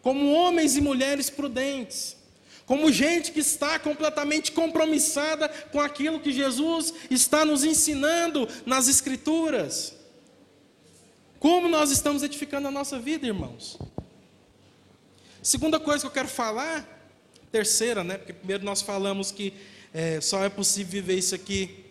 como 0.00 0.32
homens 0.32 0.74
e 0.76 0.80
mulheres 0.80 1.28
prudentes, 1.28 2.16
como 2.66 2.92
gente 2.92 3.32
que 3.32 3.40
está 3.40 3.78
completamente 3.78 4.52
compromissada 4.52 5.48
com 5.70 5.80
aquilo 5.80 6.20
que 6.20 6.32
Jesus 6.32 6.94
está 7.10 7.44
nos 7.44 7.64
ensinando 7.64 8.48
nas 8.64 8.88
Escrituras. 8.88 9.94
Como 11.38 11.68
nós 11.68 11.90
estamos 11.90 12.22
edificando 12.22 12.68
a 12.68 12.70
nossa 12.70 12.98
vida, 12.98 13.26
irmãos? 13.26 13.78
Segunda 15.42 15.80
coisa 15.80 16.02
que 16.02 16.06
eu 16.06 16.12
quero 16.12 16.28
falar, 16.28 16.86
terceira, 17.50 18.04
né? 18.04 18.16
Porque 18.16 18.32
primeiro 18.32 18.64
nós 18.64 18.80
falamos 18.80 19.32
que 19.32 19.52
é, 19.92 20.20
só 20.20 20.44
é 20.44 20.48
possível 20.48 20.92
viver 20.92 21.18
isso 21.18 21.34
aqui 21.34 21.82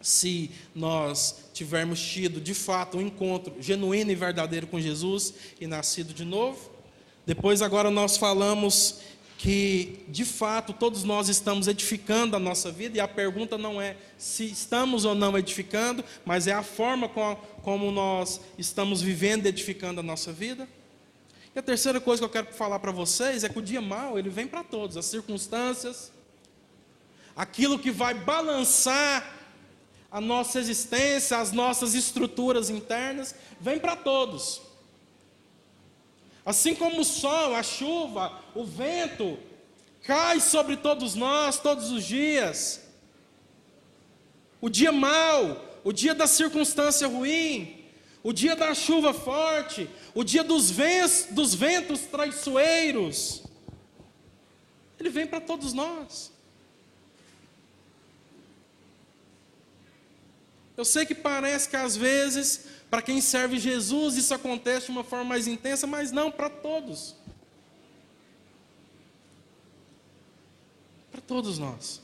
se 0.00 0.50
nós 0.74 1.44
tivermos 1.52 2.00
tido 2.00 2.40
de 2.40 2.54
fato 2.54 2.98
um 2.98 3.02
encontro 3.02 3.54
genuíno 3.58 4.10
e 4.10 4.14
verdadeiro 4.14 4.66
com 4.66 4.80
Jesus 4.80 5.34
e 5.60 5.66
nascido 5.66 6.14
de 6.14 6.24
novo. 6.24 6.70
Depois, 7.26 7.60
agora 7.62 7.90
nós 7.90 8.16
falamos 8.16 9.00
que 9.38 10.04
de 10.08 10.24
fato 10.24 10.72
todos 10.72 11.04
nós 11.04 11.28
estamos 11.28 11.68
edificando 11.68 12.34
a 12.34 12.40
nossa 12.40 12.72
vida, 12.72 12.98
e 12.98 13.00
a 13.00 13.06
pergunta 13.06 13.56
não 13.56 13.80
é 13.80 13.96
se 14.18 14.44
estamos 14.44 15.04
ou 15.04 15.14
não 15.14 15.38
edificando, 15.38 16.04
mas 16.26 16.48
é 16.48 16.52
a 16.52 16.62
forma 16.62 17.08
como 17.62 17.92
nós 17.92 18.40
estamos 18.58 19.00
vivendo 19.00 19.46
e 19.46 19.48
edificando 19.48 20.00
a 20.00 20.02
nossa 20.02 20.32
vida. 20.32 20.68
E 21.54 21.58
a 21.58 21.62
terceira 21.62 22.00
coisa 22.00 22.20
que 22.20 22.24
eu 22.24 22.30
quero 22.30 22.52
falar 22.52 22.80
para 22.80 22.90
vocês 22.90 23.44
é 23.44 23.48
que 23.48 23.60
o 23.60 23.62
dia 23.62 23.80
mal 23.80 24.18
ele 24.18 24.28
vem 24.28 24.48
para 24.48 24.64
todos, 24.64 24.96
as 24.96 25.04
circunstâncias, 25.04 26.10
aquilo 27.36 27.78
que 27.78 27.92
vai 27.92 28.14
balançar 28.14 29.36
a 30.10 30.20
nossa 30.20 30.58
existência, 30.58 31.38
as 31.38 31.52
nossas 31.52 31.94
estruturas 31.94 32.70
internas, 32.70 33.36
vem 33.60 33.78
para 33.78 33.94
todos. 33.94 34.67
Assim 36.48 36.74
como 36.74 37.02
o 37.02 37.04
sol, 37.04 37.54
a 37.54 37.62
chuva, 37.62 38.42
o 38.54 38.64
vento 38.64 39.38
cai 40.02 40.40
sobre 40.40 40.78
todos 40.78 41.14
nós 41.14 41.60
todos 41.60 41.90
os 41.90 42.02
dias. 42.02 42.80
O 44.58 44.70
dia 44.70 44.90
mau, 44.90 45.62
o 45.84 45.92
dia 45.92 46.14
da 46.14 46.26
circunstância 46.26 47.06
ruim, 47.06 47.84
o 48.22 48.32
dia 48.32 48.56
da 48.56 48.74
chuva 48.74 49.12
forte, 49.12 49.90
o 50.14 50.24
dia 50.24 50.42
dos 50.42 50.70
ventos, 50.70 51.26
dos 51.32 51.54
ventos 51.54 52.00
traiçoeiros. 52.06 53.42
Ele 54.98 55.10
vem 55.10 55.26
para 55.26 55.42
todos 55.42 55.74
nós. 55.74 56.32
Eu 60.78 60.84
sei 60.86 61.04
que 61.04 61.14
parece 61.14 61.68
que 61.68 61.76
às 61.76 61.94
vezes 61.94 62.64
para 62.90 63.02
quem 63.02 63.20
serve 63.20 63.58
Jesus, 63.58 64.16
isso 64.16 64.32
acontece 64.32 64.86
de 64.86 64.92
uma 64.92 65.04
forma 65.04 65.24
mais 65.24 65.46
intensa, 65.46 65.86
mas 65.86 66.10
não 66.10 66.30
para 66.30 66.48
todos. 66.48 67.14
Para 71.10 71.20
todos 71.20 71.58
nós. 71.58 72.00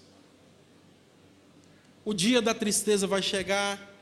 O 2.04 2.12
dia 2.12 2.42
da 2.42 2.54
tristeza 2.54 3.06
vai 3.06 3.22
chegar. 3.22 3.92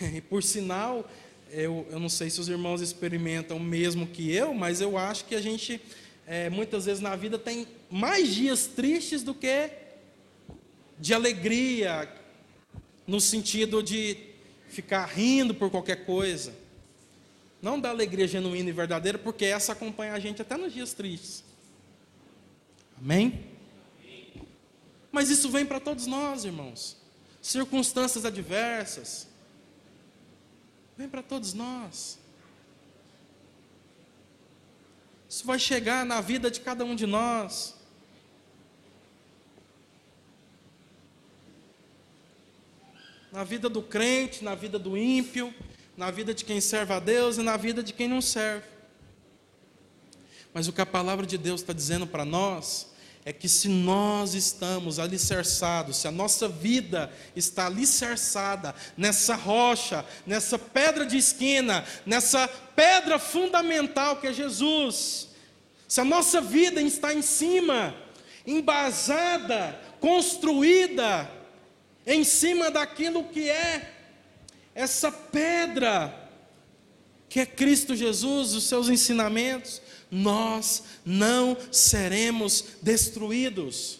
E 0.14 0.20
por 0.20 0.42
sinal, 0.42 1.08
eu, 1.50 1.86
eu 1.90 1.98
não 1.98 2.08
sei 2.10 2.28
se 2.28 2.38
os 2.38 2.50
irmãos 2.50 2.82
experimentam 2.82 3.58
mesmo 3.58 4.06
que 4.06 4.30
eu, 4.30 4.52
mas 4.52 4.82
eu 4.82 4.98
acho 4.98 5.24
que 5.24 5.34
a 5.34 5.40
gente, 5.40 5.80
é, 6.26 6.50
muitas 6.50 6.84
vezes 6.84 7.00
na 7.00 7.16
vida, 7.16 7.38
tem 7.38 7.66
mais 7.90 8.34
dias 8.34 8.66
tristes 8.66 9.22
do 9.22 9.34
que 9.34 9.70
de 10.98 11.14
alegria, 11.14 12.12
no 13.06 13.20
sentido 13.20 13.82
de 13.82 14.35
ficar 14.76 15.06
rindo 15.06 15.54
por 15.54 15.70
qualquer 15.70 16.04
coisa. 16.04 16.54
Não 17.62 17.80
da 17.80 17.88
alegria 17.88 18.28
genuína 18.28 18.68
e 18.68 18.72
verdadeira, 18.72 19.18
porque 19.18 19.46
essa 19.46 19.72
acompanha 19.72 20.12
a 20.12 20.18
gente 20.18 20.42
até 20.42 20.56
nos 20.56 20.72
dias 20.72 20.92
tristes. 20.92 21.42
Amém? 22.98 23.46
Mas 25.10 25.30
isso 25.30 25.50
vem 25.50 25.64
para 25.64 25.80
todos 25.80 26.06
nós, 26.06 26.44
irmãos. 26.44 26.96
Circunstâncias 27.40 28.26
adversas. 28.26 29.26
Vem 30.96 31.08
para 31.08 31.22
todos 31.22 31.54
nós. 31.54 32.18
Isso 35.28 35.46
vai 35.46 35.58
chegar 35.58 36.04
na 36.04 36.20
vida 36.20 36.50
de 36.50 36.60
cada 36.60 36.84
um 36.84 36.94
de 36.94 37.06
nós. 37.06 37.75
Na 43.36 43.44
vida 43.44 43.68
do 43.68 43.82
crente, 43.82 44.42
na 44.42 44.54
vida 44.54 44.78
do 44.78 44.96
ímpio, 44.96 45.52
na 45.94 46.10
vida 46.10 46.32
de 46.32 46.42
quem 46.42 46.58
serve 46.58 46.94
a 46.94 46.98
Deus 46.98 47.36
e 47.36 47.42
na 47.42 47.54
vida 47.58 47.82
de 47.82 47.92
quem 47.92 48.08
não 48.08 48.22
serve. 48.22 48.64
Mas 50.54 50.66
o 50.66 50.72
que 50.72 50.80
a 50.80 50.86
palavra 50.86 51.26
de 51.26 51.36
Deus 51.36 51.60
está 51.60 51.74
dizendo 51.74 52.06
para 52.06 52.24
nós 52.24 52.94
é 53.26 53.34
que 53.34 53.46
se 53.46 53.68
nós 53.68 54.32
estamos 54.32 54.98
alicerçados, 54.98 55.98
se 55.98 56.08
a 56.08 56.10
nossa 56.10 56.48
vida 56.48 57.12
está 57.36 57.66
alicerçada 57.66 58.74
nessa 58.96 59.34
rocha, 59.34 60.02
nessa 60.26 60.58
pedra 60.58 61.04
de 61.04 61.18
esquina, 61.18 61.84
nessa 62.06 62.48
pedra 62.48 63.18
fundamental 63.18 64.16
que 64.16 64.28
é 64.28 64.32
Jesus, 64.32 65.28
se 65.86 66.00
a 66.00 66.06
nossa 66.06 66.40
vida 66.40 66.80
está 66.80 67.12
em 67.12 67.20
cima, 67.20 67.94
embasada, 68.46 69.78
construída 70.00 71.30
em 72.06 72.22
cima 72.22 72.70
daquilo 72.70 73.24
que 73.24 73.50
é 73.50 73.92
essa 74.74 75.10
pedra, 75.10 76.30
que 77.28 77.40
é 77.40 77.46
Cristo 77.46 77.96
Jesus, 77.96 78.54
os 78.54 78.64
seus 78.64 78.88
ensinamentos, 78.88 79.82
nós 80.10 80.84
não 81.04 81.56
seremos 81.72 82.64
destruídos. 82.80 83.98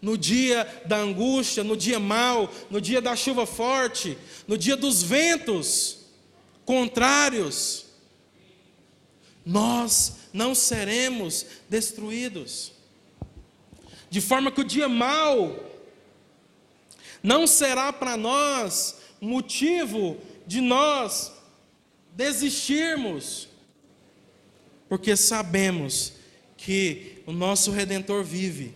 No 0.00 0.16
dia 0.16 0.82
da 0.86 0.98
angústia, 0.98 1.64
no 1.64 1.76
dia 1.76 1.98
mau, 1.98 2.52
no 2.70 2.80
dia 2.80 3.00
da 3.00 3.16
chuva 3.16 3.46
forte, 3.46 4.16
no 4.46 4.56
dia 4.56 4.76
dos 4.76 5.02
ventos 5.02 5.98
contrários, 6.64 7.86
nós 9.44 10.16
não 10.32 10.54
seremos 10.54 11.46
destruídos. 11.68 12.72
De 14.10 14.20
forma 14.20 14.50
que 14.52 14.60
o 14.60 14.64
dia 14.64 14.88
mau 14.88 15.71
não 17.22 17.46
será 17.46 17.92
para 17.92 18.16
nós 18.16 18.96
motivo 19.20 20.18
de 20.46 20.60
nós 20.60 21.32
desistirmos, 22.14 23.48
porque 24.88 25.16
sabemos 25.16 26.14
que 26.56 27.22
o 27.26 27.32
nosso 27.32 27.70
Redentor 27.70 28.24
vive 28.24 28.74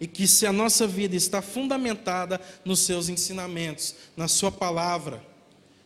e 0.00 0.06
que 0.06 0.26
se 0.28 0.46
a 0.46 0.52
nossa 0.52 0.86
vida 0.86 1.16
está 1.16 1.42
fundamentada 1.42 2.40
nos 2.64 2.80
seus 2.80 3.08
ensinamentos, 3.08 3.94
na 4.16 4.28
Sua 4.28 4.50
palavra, 4.50 5.22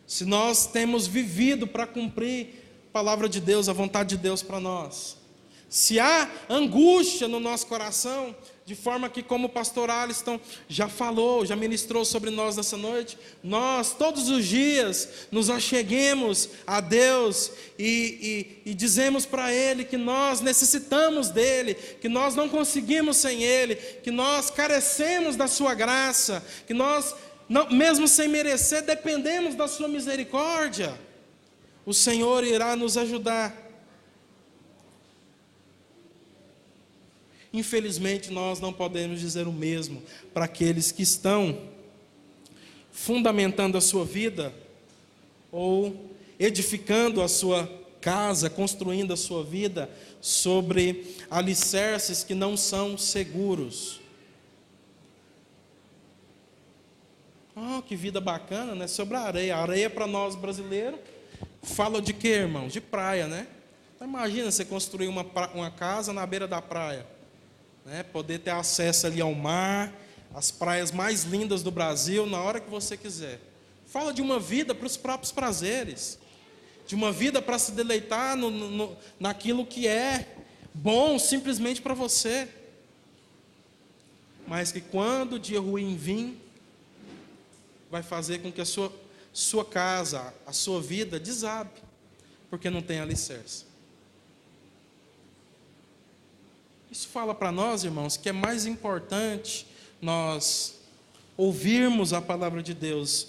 se 0.07 0.25
nós 0.25 0.67
temos 0.67 1.07
vivido 1.07 1.67
para 1.67 1.87
cumprir 1.87 2.49
a 2.91 2.93
palavra 2.93 3.29
de 3.29 3.41
Deus, 3.41 3.69
a 3.69 3.73
vontade 3.73 4.17
de 4.17 4.23
Deus 4.23 4.43
para 4.43 4.61
nós, 4.61 5.17
se 5.73 5.99
há 5.99 6.31
angústia 6.51 7.27
no 7.27 7.41
nosso 7.41 7.67
coração, 7.67 8.37
de 8.67 8.75
forma 8.75 9.09
que, 9.09 9.23
como 9.23 9.47
o 9.47 9.51
pastor 9.51 9.89
Aliston 9.89 10.39
já 10.69 10.87
falou, 10.87 11.47
já 11.47 11.57
ministrou 11.57 12.05
sobre 12.05 12.29
nós 12.29 12.59
nessa 12.59 12.77
noite, 12.77 13.17
nós 13.43 13.95
todos 13.95 14.29
os 14.29 14.45
dias 14.45 15.09
nos 15.31 15.49
acheguemos 15.49 16.51
a 16.67 16.83
Deus 16.83 17.53
e, 17.79 18.61
e, 18.67 18.71
e 18.73 18.75
dizemos 18.75 19.25
para 19.25 19.51
Ele 19.51 19.87
que 19.87 19.97
nós 19.97 20.43
necessitamos 20.43 21.31
dEle, 21.31 21.75
que 21.75 22.09
nós 22.09 22.35
não 22.35 22.51
conseguimos 22.51 23.17
sem 23.17 23.43
Ele, 23.43 23.77
que 23.77 24.11
nós 24.11 24.51
carecemos 24.51 25.37
da 25.37 25.47
Sua 25.47 25.73
graça, 25.73 26.45
que 26.67 26.75
nós, 26.75 27.15
não, 27.49 27.71
mesmo 27.71 28.07
sem 28.07 28.29
merecer, 28.29 28.83
dependemos 28.83 29.55
da 29.55 29.67
Sua 29.67 29.89
misericórdia. 29.89 31.01
O 31.87 31.95
Senhor 31.95 32.45
irá 32.45 32.77
nos 32.77 32.99
ajudar. 32.99 33.72
Infelizmente, 37.53 38.31
nós 38.31 38.61
não 38.61 38.73
podemos 38.73 39.21
dizer 39.21 39.47
o 39.47 39.53
mesmo 39.53 40.03
para 40.33 40.47
aqueles 40.47 40.91
que 40.91 41.03
estão 41.03 41.59
fundamentando 42.91 43.77
a 43.77 43.81
sua 43.81 44.05
vida 44.05 44.55
ou 45.51 46.11
edificando 46.39 47.21
a 47.21 47.29
sua 47.29 47.71
casa, 48.01 48.49
construindo 48.49 49.13
a 49.13 49.17
sua 49.19 49.45
vida 49.45 49.91
sobre 50.21 51.15
alicerces 51.31 52.25
que 52.25 52.35
não 52.35 52.57
são 52.57 52.97
seguros. 52.97 54.01
Oh, 57.55 57.83
que 57.83 57.95
vida 57.95 58.19
bacana, 58.19 58.75
né? 58.75 58.87
Sobre 58.87 59.15
a 59.15 59.21
areia. 59.21 59.57
A 59.57 59.63
areia 59.63 59.91
para 59.91 60.07
nós 60.07 60.35
brasileiros 60.35 60.99
fala 61.63 62.01
de 62.01 62.15
quê, 62.15 62.29
irmãos? 62.29 62.73
De 62.73 62.81
praia, 62.81 63.29
né? 63.29 63.47
Então, 63.95 64.09
imagina 64.09 64.51
você 64.51 64.65
construir 64.65 65.09
uma, 65.09 65.27
uma 65.55 65.71
casa 65.71 66.15
na 66.15 66.25
beira 66.25 66.49
da 66.49 66.63
praia 66.63 67.07
né? 67.85 68.03
poder 68.03 68.39
ter 68.39 68.51
acesso 68.51 69.07
ali 69.07 69.21
ao 69.21 69.35
mar, 69.35 69.93
as 70.35 70.51
praias 70.51 70.91
mais 70.91 71.25
lindas 71.25 71.63
do 71.63 71.71
Brasil, 71.71 72.27
na 72.27 72.41
hora 72.41 72.61
que 72.61 72.71
você 72.71 72.97
quiser. 72.97 73.41
Fala 73.87 74.13
de 74.13 74.23
uma 74.23 74.39
vida 74.41 74.75
para 74.75 74.87
os 74.87 74.97
próprios 74.97 75.33
prazeres, 75.33 76.19
de 76.87 76.95
uma 76.95 77.13
vida 77.13 77.43
para 77.43 77.59
se 77.59 77.73
deleitar 77.73 78.37
no, 78.37 78.51
no, 78.51 78.97
naquilo 79.21 79.67
que 79.67 79.87
é 79.87 80.27
bom 80.73 81.19
simplesmente 81.19 81.83
para 81.83 81.95
você. 81.95 82.49
Mas 84.47 84.73
que 84.73 84.81
quando 84.81 85.35
o 85.35 85.39
dia 85.39 85.61
ruim 85.61 85.97
vir, 85.97 86.41
vai 87.91 88.03
fazer 88.03 88.41
com 88.41 88.51
que 88.51 88.61
a 88.61 88.65
sua, 88.65 88.91
sua 89.33 89.65
casa, 89.65 90.33
a 90.47 90.53
sua 90.53 90.81
vida 90.81 91.21
desabe, 91.21 91.71
porque 92.49 92.71
não 92.71 92.81
tem 92.81 93.01
alicerce. 93.01 93.67
Isso 96.93 97.09
fala 97.09 97.35
para 97.35 97.51
nós, 97.51 97.85
irmãos, 97.85 98.19
que 98.19 98.29
é 98.29 98.33
mais 98.33 98.67
importante 98.67 99.67
nós 99.99 100.75
ouvirmos 101.39 102.13
a 102.13 102.21
palavra 102.21 102.63
de 102.63 102.75
Deus 102.75 103.29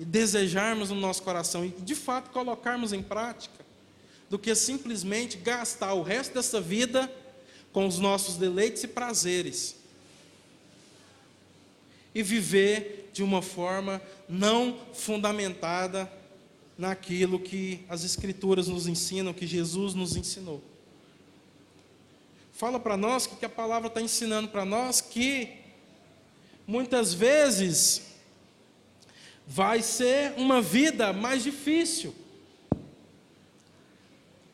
e 0.00 0.04
desejarmos 0.04 0.90
no 0.90 0.96
nosso 0.96 1.22
coração 1.22 1.64
e 1.64 1.68
de 1.68 1.94
fato 1.94 2.30
colocarmos 2.30 2.92
em 2.92 3.00
prática, 3.00 3.64
do 4.28 4.36
que 4.36 4.52
simplesmente 4.56 5.36
gastar 5.36 5.94
o 5.94 6.02
resto 6.02 6.34
dessa 6.34 6.60
vida 6.60 7.08
com 7.72 7.86
os 7.86 8.00
nossos 8.00 8.36
deleites 8.36 8.82
e 8.82 8.88
prazeres 8.88 9.76
e 12.12 12.20
viver 12.20 13.10
de 13.12 13.22
uma 13.22 13.42
forma 13.42 14.02
não 14.28 14.76
fundamentada 14.92 16.12
naquilo 16.76 17.38
que 17.38 17.84
as 17.88 18.02
Escrituras 18.02 18.66
nos 18.66 18.88
ensinam, 18.88 19.32
que 19.32 19.46
Jesus 19.46 19.94
nos 19.94 20.16
ensinou 20.16 20.71
fala 22.52 22.78
para 22.78 22.96
nós 22.96 23.26
que, 23.26 23.44
a 23.44 23.48
palavra 23.48 23.88
está 23.88 24.00
ensinando 24.00 24.48
para 24.48 24.64
nós 24.64 25.00
que 25.00 25.48
muitas 26.66 27.12
vezes 27.12 28.02
vai 29.46 29.82
ser 29.82 30.34
uma 30.36 30.60
vida 30.60 31.12
mais 31.12 31.42
difícil. 31.42 32.14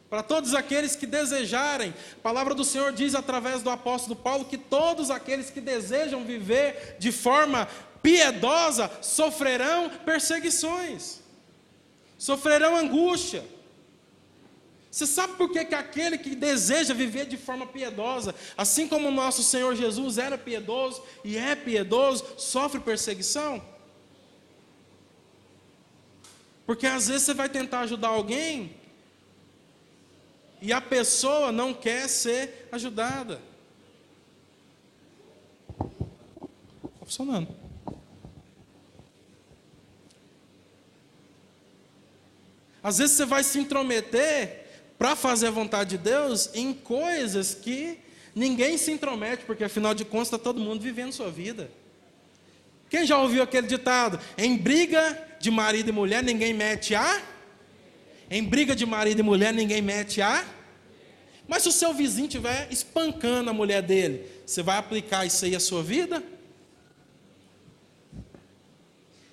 Para 0.08 0.22
todos 0.22 0.54
aqueles 0.54 0.96
que 0.96 1.06
desejarem, 1.06 1.92
a 2.14 2.22
palavra 2.22 2.54
do 2.54 2.64
Senhor 2.64 2.92
diz 2.92 3.14
através 3.14 3.62
do 3.62 3.68
apóstolo 3.68 4.16
Paulo 4.16 4.46
que 4.46 4.56
todos 4.56 5.10
aqueles 5.10 5.50
que 5.50 5.60
desejam 5.60 6.24
viver 6.24 6.96
de 6.98 7.12
forma 7.12 7.68
piedosa 8.02 8.90
sofrerão 9.02 9.90
perseguições, 10.06 11.20
sofrerão 12.16 12.74
angústia. 12.74 13.44
Você 14.90 15.06
sabe 15.06 15.34
por 15.34 15.50
que, 15.50 15.64
que 15.66 15.74
aquele 15.74 16.16
que 16.16 16.34
deseja 16.34 16.94
viver 16.94 17.26
de 17.26 17.36
forma 17.36 17.66
piedosa, 17.66 18.34
assim 18.56 18.88
como 18.88 19.08
o 19.08 19.12
nosso 19.12 19.42
Senhor 19.42 19.74
Jesus 19.76 20.16
era 20.16 20.38
piedoso 20.38 21.02
e 21.22 21.36
é 21.36 21.54
piedoso, 21.54 22.24
sofre 22.38 22.80
perseguição? 22.80 23.62
Porque 26.64 26.86
às 26.86 27.08
vezes 27.08 27.22
você 27.22 27.34
vai 27.34 27.48
tentar 27.48 27.80
ajudar 27.80 28.08
alguém 28.08 28.76
e 30.60 30.72
a 30.72 30.80
pessoa 30.80 31.52
não 31.52 31.72
quer 31.72 32.08
ser 32.08 32.68
ajudada. 32.72 33.40
Está 35.78 37.04
funcionando. 37.04 37.48
Às 42.82 42.98
vezes 42.98 43.16
você 43.16 43.24
vai 43.24 43.44
se 43.44 43.58
intrometer 43.58 44.67
para 44.98 45.14
fazer 45.14 45.46
a 45.46 45.50
vontade 45.50 45.90
de 45.90 45.98
Deus 45.98 46.50
em 46.54 46.72
coisas 46.74 47.54
que 47.54 47.98
ninguém 48.34 48.76
se 48.76 48.90
intromete, 48.90 49.44
porque 49.44 49.64
afinal 49.64 49.94
de 49.94 50.04
contas 50.04 50.28
está 50.28 50.38
todo 50.38 50.60
mundo 50.60 50.80
vivendo 50.80 51.12
sua 51.12 51.30
vida. 51.30 51.70
Quem 52.90 53.06
já 53.06 53.18
ouviu 53.18 53.42
aquele 53.42 53.66
ditado? 53.66 54.18
Em 54.36 54.56
briga 54.56 55.26
de 55.38 55.50
marido 55.50 55.90
e 55.90 55.92
mulher 55.92 56.22
ninguém 56.22 56.52
mete 56.52 56.94
a? 56.94 57.22
Em 58.30 58.42
briga 58.42 58.74
de 58.74 58.84
marido 58.84 59.20
e 59.20 59.22
mulher 59.22 59.52
ninguém 59.52 59.80
mete 59.80 60.20
a? 60.20 60.44
Mas 61.46 61.62
se 61.62 61.68
o 61.68 61.72
seu 61.72 61.94
vizinho 61.94 62.26
estiver 62.26 62.68
espancando 62.70 63.50
a 63.50 63.52
mulher 63.52 63.82
dele, 63.82 64.26
você 64.44 64.62
vai 64.62 64.76
aplicar 64.78 65.24
isso 65.24 65.44
aí 65.44 65.54
à 65.54 65.60
sua 65.60 65.82
vida? 65.82 66.22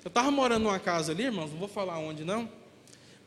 Eu 0.03 0.09
estava 0.09 0.29
morando 0.29 0.63
numa 0.63 0.79
casa 0.79 1.11
ali, 1.11 1.23
irmãos, 1.23 1.49
não 1.51 1.57
vou 1.57 1.67
falar 1.67 1.97
onde 1.97 2.23
não. 2.23 2.47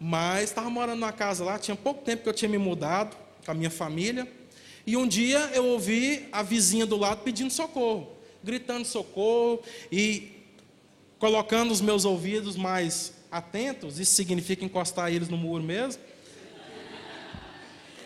Mas 0.01 0.45
estava 0.45 0.71
morando 0.71 1.01
numa 1.01 1.13
casa 1.13 1.45
lá, 1.45 1.59
tinha 1.59 1.77
pouco 1.77 2.05
tempo 2.05 2.23
que 2.23 2.29
eu 2.29 2.35
tinha 2.35 2.49
me 2.49 2.59
mudado 2.59 3.17
com 3.45 3.51
a 3.51 3.55
minha 3.55 3.71
família. 3.71 4.31
E 4.87 4.97
um 4.97 5.07
dia 5.07 5.39
eu 5.55 5.65
ouvi 5.67 6.29
a 6.33 6.43
vizinha 6.43 6.87
do 6.87 6.97
lado 6.97 7.23
pedindo 7.23 7.51
socorro, 7.51 8.11
gritando 8.43 8.85
socorro 8.85 9.61
e 9.91 10.33
colocando 11.19 11.73
os 11.73 11.81
meus 11.81 12.05
ouvidos 12.05 12.57
mais 12.57 13.13
atentos, 13.31 13.99
isso 13.99 14.15
significa 14.15 14.65
encostar 14.65 15.13
eles 15.13 15.29
no 15.29 15.37
muro 15.37 15.63
mesmo. 15.63 16.03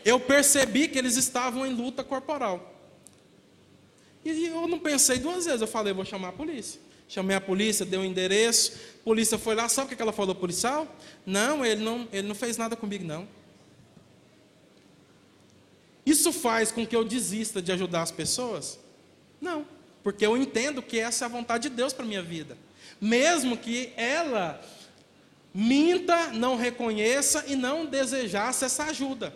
Eu 0.04 0.18
percebi 0.18 0.88
que 0.88 0.98
eles 0.98 1.16
estavam 1.16 1.64
em 1.64 1.72
luta 1.72 2.02
corporal. 2.02 2.70
E 4.24 4.46
eu 4.46 4.66
não 4.66 4.78
pensei 4.78 5.18
duas 5.18 5.44
vezes, 5.44 5.60
eu 5.60 5.66
falei, 5.66 5.92
vou 5.92 6.04
chamar 6.04 6.28
a 6.28 6.32
polícia. 6.32 6.80
Chamei 7.12 7.36
a 7.36 7.40
polícia, 7.42 7.84
dei 7.84 7.98
o 7.98 8.02
um 8.02 8.06
endereço, 8.06 8.72
a 9.02 9.04
polícia 9.04 9.36
foi 9.36 9.54
lá, 9.54 9.68
sabe 9.68 9.92
o 9.92 9.94
que 9.94 10.00
ela 10.00 10.14
falou, 10.14 10.34
policial? 10.34 10.88
Não, 11.26 11.62
ele 11.62 11.84
não, 11.84 12.08
ele 12.10 12.26
não 12.26 12.34
fez 12.34 12.56
nada 12.56 12.74
comigo, 12.74 13.04
não. 13.04 13.28
Isso 16.06 16.32
faz 16.32 16.72
com 16.72 16.86
que 16.86 16.96
eu 16.96 17.04
desista 17.04 17.60
de 17.60 17.70
ajudar 17.70 18.00
as 18.00 18.10
pessoas? 18.10 18.78
Não, 19.42 19.66
porque 20.02 20.24
eu 20.24 20.38
entendo 20.38 20.80
que 20.80 20.98
essa 20.98 21.26
é 21.26 21.26
a 21.26 21.28
vontade 21.28 21.68
de 21.68 21.76
Deus 21.76 21.92
para 21.92 22.02
a 22.02 22.08
minha 22.08 22.22
vida. 22.22 22.56
Mesmo 22.98 23.58
que 23.58 23.92
ela 23.94 24.58
minta, 25.52 26.28
não 26.28 26.56
reconheça 26.56 27.44
e 27.46 27.54
não 27.54 27.84
desejasse 27.84 28.64
essa 28.64 28.84
ajuda. 28.84 29.34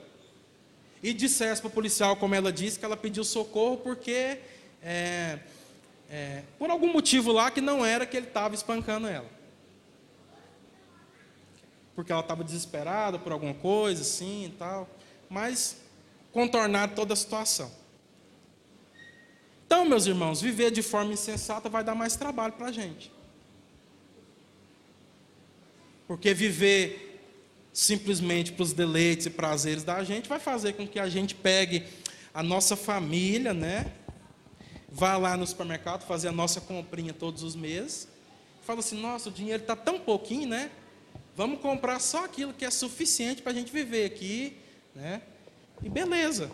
E 1.02 1.12
dissesse 1.12 1.60
para 1.60 1.68
o 1.68 1.72
policial, 1.72 2.16
como 2.16 2.34
ela 2.34 2.50
disse, 2.50 2.78
que 2.78 2.86
ela 2.86 2.96
pediu 2.96 3.22
socorro 3.22 3.76
porque 3.76 4.38
é, 4.82 5.40
é, 6.08 6.42
por 6.58 6.70
algum 6.70 6.92
motivo 6.92 7.32
lá 7.32 7.50
que 7.50 7.60
não 7.60 7.84
era 7.84 8.06
que 8.06 8.16
ele 8.16 8.26
estava 8.26 8.54
espancando 8.54 9.08
ela. 9.08 9.28
Porque 11.94 12.12
ela 12.12 12.20
estava 12.20 12.44
desesperada 12.44 13.18
por 13.18 13.32
alguma 13.32 13.54
coisa, 13.54 14.02
assim 14.02 14.46
e 14.46 14.50
tal. 14.50 14.88
Mas 15.28 15.78
contornar 16.32 16.94
toda 16.94 17.14
a 17.14 17.16
situação. 17.16 17.70
Então, 19.66 19.84
meus 19.84 20.06
irmãos, 20.06 20.40
viver 20.40 20.70
de 20.70 20.82
forma 20.82 21.12
insensata 21.12 21.68
vai 21.68 21.82
dar 21.82 21.94
mais 21.94 22.14
trabalho 22.14 22.52
para 22.52 22.66
a 22.66 22.72
gente. 22.72 23.10
Porque 26.06 26.32
viver 26.32 27.06
simplesmente 27.72 28.52
para 28.52 28.62
os 28.62 28.72
deleites 28.72 29.26
e 29.26 29.30
prazeres 29.30 29.82
da 29.82 30.02
gente 30.04 30.28
vai 30.28 30.38
fazer 30.38 30.74
com 30.74 30.86
que 30.86 30.98
a 30.98 31.08
gente 31.08 31.34
pegue 31.34 31.84
a 32.32 32.42
nossa 32.42 32.76
família, 32.76 33.52
né? 33.52 33.92
Vá 34.96 35.18
lá 35.18 35.36
no 35.36 35.46
supermercado 35.46 36.06
fazer 36.06 36.28
a 36.28 36.32
nossa 36.32 36.58
comprinha 36.58 37.12
todos 37.12 37.42
os 37.42 37.54
meses, 37.54 38.08
fala 38.62 38.80
assim: 38.80 38.98
nossa, 38.98 39.28
o 39.28 39.32
dinheiro 39.32 39.62
está 39.62 39.76
tão 39.76 40.00
pouquinho, 40.00 40.48
né? 40.48 40.70
Vamos 41.36 41.60
comprar 41.60 42.00
só 42.00 42.24
aquilo 42.24 42.54
que 42.54 42.64
é 42.64 42.70
suficiente 42.70 43.42
para 43.42 43.52
a 43.52 43.54
gente 43.54 43.70
viver 43.70 44.06
aqui, 44.06 44.56
né? 44.94 45.20
E 45.82 45.88
beleza. 45.90 46.50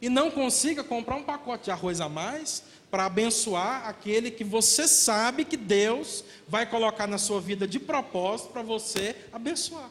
e 0.00 0.08
não 0.08 0.30
consiga 0.30 0.84
comprar 0.84 1.16
um 1.16 1.24
pacote 1.24 1.64
de 1.64 1.70
arroz 1.70 2.00
a 2.00 2.08
mais 2.08 2.62
para 2.90 3.06
abençoar 3.06 3.88
aquele 3.88 4.30
que 4.30 4.44
você 4.44 4.86
sabe 4.86 5.44
que 5.44 5.56
Deus 5.56 6.22
vai 6.46 6.66
colocar 6.66 7.06
na 7.06 7.18
sua 7.18 7.40
vida 7.40 7.66
de 7.66 7.80
propósito 7.80 8.50
para 8.50 8.62
você 8.62 9.16
abençoar. 9.32 9.90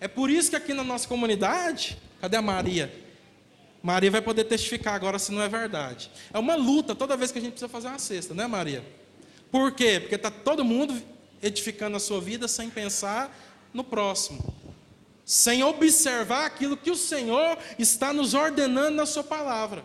É 0.00 0.08
por 0.08 0.30
isso 0.30 0.50
que 0.50 0.56
aqui 0.56 0.72
na 0.72 0.84
nossa 0.84 1.06
comunidade, 1.06 1.98
cadê 2.20 2.36
a 2.36 2.42
Maria? 2.42 3.03
Maria 3.84 4.10
vai 4.10 4.22
poder 4.22 4.44
testificar 4.44 4.94
agora 4.94 5.18
se 5.18 5.30
não 5.30 5.42
é 5.42 5.48
verdade. 5.48 6.10
É 6.32 6.38
uma 6.38 6.54
luta 6.54 6.94
toda 6.94 7.18
vez 7.18 7.30
que 7.30 7.38
a 7.38 7.40
gente 7.42 7.50
precisa 7.50 7.68
fazer 7.68 7.88
uma 7.88 7.98
cesta, 7.98 8.32
né, 8.32 8.46
Maria? 8.46 8.82
Por 9.50 9.72
quê? 9.72 10.00
Porque 10.00 10.14
está 10.14 10.30
todo 10.30 10.64
mundo 10.64 10.98
edificando 11.42 11.94
a 11.94 12.00
sua 12.00 12.18
vida 12.18 12.48
sem 12.48 12.70
pensar 12.70 13.30
no 13.74 13.84
próximo, 13.84 14.54
sem 15.22 15.62
observar 15.62 16.46
aquilo 16.46 16.78
que 16.78 16.90
o 16.90 16.96
Senhor 16.96 17.58
está 17.78 18.10
nos 18.10 18.32
ordenando 18.32 18.96
na 18.96 19.04
Sua 19.04 19.22
palavra. 19.22 19.84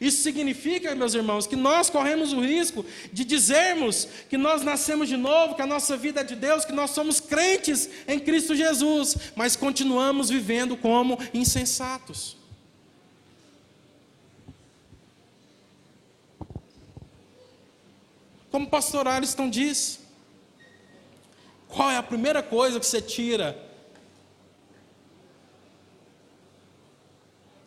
Isso 0.00 0.20
significa, 0.20 0.92
meus 0.96 1.14
irmãos, 1.14 1.46
que 1.46 1.54
nós 1.54 1.88
corremos 1.88 2.32
o 2.32 2.40
risco 2.40 2.84
de 3.12 3.24
dizermos 3.24 4.08
que 4.28 4.36
nós 4.36 4.62
nascemos 4.62 5.08
de 5.08 5.16
novo, 5.16 5.54
que 5.54 5.62
a 5.62 5.66
nossa 5.66 5.96
vida 5.96 6.22
é 6.22 6.24
de 6.24 6.34
Deus, 6.34 6.64
que 6.64 6.72
nós 6.72 6.90
somos 6.90 7.20
crentes 7.20 7.88
em 8.08 8.18
Cristo 8.18 8.56
Jesus, 8.56 9.16
mas 9.36 9.54
continuamos 9.54 10.30
vivendo 10.30 10.76
como 10.76 11.16
insensatos. 11.32 12.42
Como 18.54 18.66
o 18.66 18.70
pastor 18.70 19.08
Aliston 19.08 19.50
diz, 19.50 19.98
qual 21.66 21.90
é 21.90 21.96
a 21.96 22.02
primeira 22.04 22.40
coisa 22.40 22.78
que 22.78 22.86
você 22.86 23.02
tira 23.02 23.60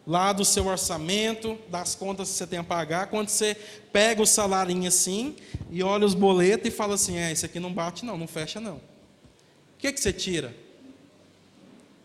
lá 0.06 0.32
do 0.32 0.46
seu 0.46 0.66
orçamento, 0.66 1.60
das 1.68 1.94
contas 1.94 2.30
que 2.30 2.36
você 2.36 2.48
tem 2.48 2.60
a 2.60 2.64
pagar, 2.64 3.08
quando 3.08 3.28
você 3.28 3.54
pega 3.92 4.22
o 4.22 4.26
salarinho 4.26 4.88
assim 4.88 5.36
e 5.70 5.84
olha 5.84 6.06
os 6.06 6.14
boletos 6.14 6.70
e 6.70 6.72
fala 6.72 6.96
assim: 6.96 7.18
é, 7.18 7.34
esse 7.34 7.46
aqui 7.46 7.60
não 7.60 7.74
bate, 7.74 8.06
não, 8.06 8.18
não 8.18 8.26
fecha, 8.26 8.62
não. 8.62 8.78
O 8.78 8.82
que, 9.80 9.92
que 9.92 10.00
você 10.00 10.14
tira? 10.14 10.56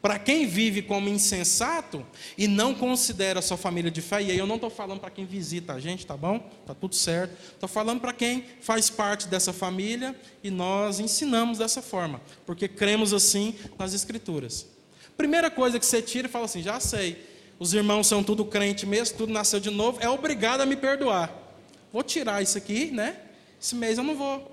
Para 0.03 0.19
quem 0.19 0.47
vive 0.47 0.83
como 0.83 1.09
insensato 1.09 2.05
e 2.37 2.49
não 2.49 2.75
considera 2.75 3.41
sua 3.41 3.57
família 3.57 3.89
de 3.89 4.03
fé, 4.03 4.21
e 4.21 4.33
aí 4.33 4.39
eu 4.39 4.49
não 4.49 4.57
estou 4.57 4.69
falando 4.69 4.99
para 4.99 5.11
quem 5.11 5.25
visita 5.25 5.75
a 5.75 5.79
gente, 5.79 6.05
tá 6.05 6.17
bom? 6.17 6.41
Tá 6.67 6.75
tudo 6.75 6.97
certo. 6.97 7.41
Estou 7.53 7.69
falando 7.69 8.01
para 8.01 8.13
quem 8.13 8.45
faz 8.61 8.91
parte 8.91 9.29
dessa 9.29 9.53
família 9.53 10.13
e 10.43 10.51
nós 10.51 10.99
ensinamos 10.99 11.59
dessa 11.59 11.81
forma, 11.81 12.21
porque 12.45 12.67
cremos 12.67 13.13
assim 13.13 13.55
nas 13.79 13.95
Escrituras. 13.95 14.67
Primeira 15.17 15.49
coisa 15.49 15.79
que 15.79 15.87
você 15.87 16.03
tira 16.03 16.27
e 16.27 16.31
fala 16.31 16.47
assim: 16.47 16.63
já 16.63 16.81
sei, 16.81 17.25
os 17.57 17.73
irmãos 17.73 18.09
são 18.09 18.25
tudo 18.25 18.45
crente 18.45 18.85
mesmo, 18.85 19.17
tudo 19.17 19.33
nasceu 19.33 19.61
de 19.61 19.71
novo, 19.71 20.01
é 20.01 20.09
obrigado 20.09 20.63
a 20.63 20.67
me 20.67 20.75
perdoar. 20.75 21.33
Vou 21.93 22.03
tirar 22.03 22.43
isso 22.43 22.59
aqui, 22.59 22.91
né? 22.91 23.19
Esse 23.61 23.77
mês 23.77 23.99
eu 23.99 24.05
não 24.05 24.17
vou. 24.17 24.51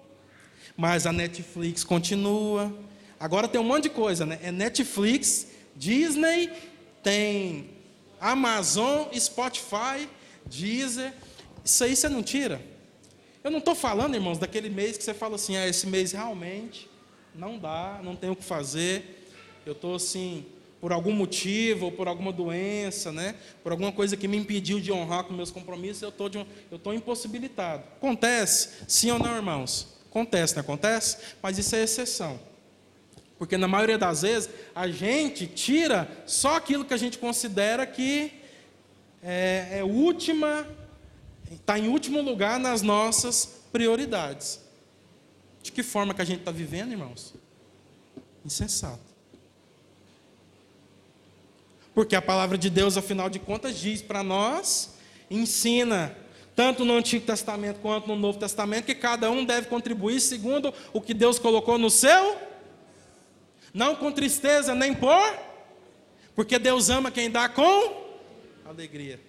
Mas 0.77 1.07
a 1.07 1.11
Netflix 1.11 1.83
continua. 1.83 2.71
Agora 3.19 3.47
tem 3.47 3.59
um 3.59 3.65
monte 3.65 3.83
de 3.83 3.89
coisa, 3.89 4.25
né? 4.25 4.39
É 4.41 4.51
Netflix, 4.51 5.47
Disney, 5.75 6.49
tem 7.03 7.69
Amazon, 8.19 9.07
Spotify, 9.13 10.07
Deezer. 10.45 11.13
Isso 11.63 11.83
aí 11.83 11.95
você 11.95 12.07
não 12.07 12.23
tira. 12.23 12.61
Eu 13.43 13.51
não 13.51 13.59
estou 13.59 13.75
falando, 13.75 14.15
irmãos, 14.15 14.37
daquele 14.37 14.69
mês 14.69 14.97
que 14.97 15.03
você 15.03 15.13
fala 15.13 15.35
assim, 15.35 15.57
ah, 15.57 15.67
esse 15.67 15.87
mês 15.87 16.11
realmente 16.11 16.89
não 17.33 17.57
dá, 17.57 17.99
não 18.03 18.15
tenho 18.15 18.33
o 18.33 18.35
que 18.35 18.43
fazer. 18.43 19.25
Eu 19.65 19.73
estou 19.73 19.95
assim, 19.95 20.45
por 20.79 20.91
algum 20.93 21.11
motivo, 21.11 21.85
ou 21.85 21.91
por 21.91 22.07
alguma 22.07 22.31
doença, 22.31 23.11
né? 23.11 23.35
por 23.63 23.71
alguma 23.71 23.91
coisa 23.91 24.15
que 24.15 24.27
me 24.27 24.37
impediu 24.37 24.79
de 24.79 24.91
honrar 24.91 25.25
com 25.25 25.33
meus 25.33 25.51
compromissos, 25.51 26.01
eu 26.01 26.11
tô 26.11 26.29
estou 26.71 26.93
impossibilitado. 26.93 27.83
Acontece? 27.97 28.69
Sim 28.87 29.11
ou 29.11 29.19
não, 29.19 29.35
irmãos? 29.35 29.87
Acontece, 30.09 30.55
não 30.55 30.61
acontece? 30.61 31.17
Mas 31.41 31.57
isso 31.57 31.75
é 31.75 31.83
exceção. 31.83 32.39
Porque 33.39 33.57
na 33.57 33.69
maioria 33.69 33.97
das 33.97 34.21
vezes, 34.21 34.49
a 34.75 34.89
gente 34.89 35.47
tira 35.47 36.11
só 36.25 36.57
aquilo 36.57 36.83
que 36.83 36.93
a 36.93 36.97
gente 36.97 37.17
considera 37.17 37.87
que 37.87 38.33
é, 39.23 39.79
é 39.79 39.83
última, 39.83 40.67
está 41.49 41.79
em 41.79 41.87
último 41.87 42.21
lugar 42.21 42.59
nas 42.59 42.81
nossas 42.81 43.63
prioridades. 43.71 44.59
De 45.63 45.71
que 45.71 45.81
forma 45.81 46.13
que 46.13 46.21
a 46.21 46.25
gente 46.25 46.39
está 46.39 46.51
vivendo, 46.51 46.91
irmãos? 46.91 47.33
Insensato. 48.45 48.99
Porque 51.95 52.17
a 52.17 52.21
palavra 52.21 52.57
de 52.57 52.69
Deus, 52.69 52.97
afinal 52.97 53.29
de 53.29 53.39
contas, 53.39 53.79
diz 53.79 54.01
para 54.01 54.21
nós, 54.21 54.95
ensina, 55.31 56.13
tanto 56.57 56.83
no 56.83 56.93
Antigo 56.93 57.25
Testamento 57.25 57.79
quanto 57.79 58.07
no 58.07 58.17
Novo 58.17 58.37
Testamento, 58.37 58.85
que 58.85 58.95
cada 58.95 59.31
um 59.31 59.45
deve 59.45 59.67
contribuir 59.67 60.19
segundo 60.19 60.73
o 60.91 60.99
que 60.99 61.13
Deus 61.13 61.39
colocou 61.39 61.77
no 61.77 61.89
seu, 61.89 62.48
não 63.73 63.95
com 63.95 64.11
tristeza 64.11 64.73
nem 64.73 64.93
por, 64.93 65.37
porque 66.35 66.57
Deus 66.57 66.89
ama 66.89 67.11
quem 67.11 67.29
dá 67.29 67.49
com 67.49 68.07
alegria. 68.65 69.19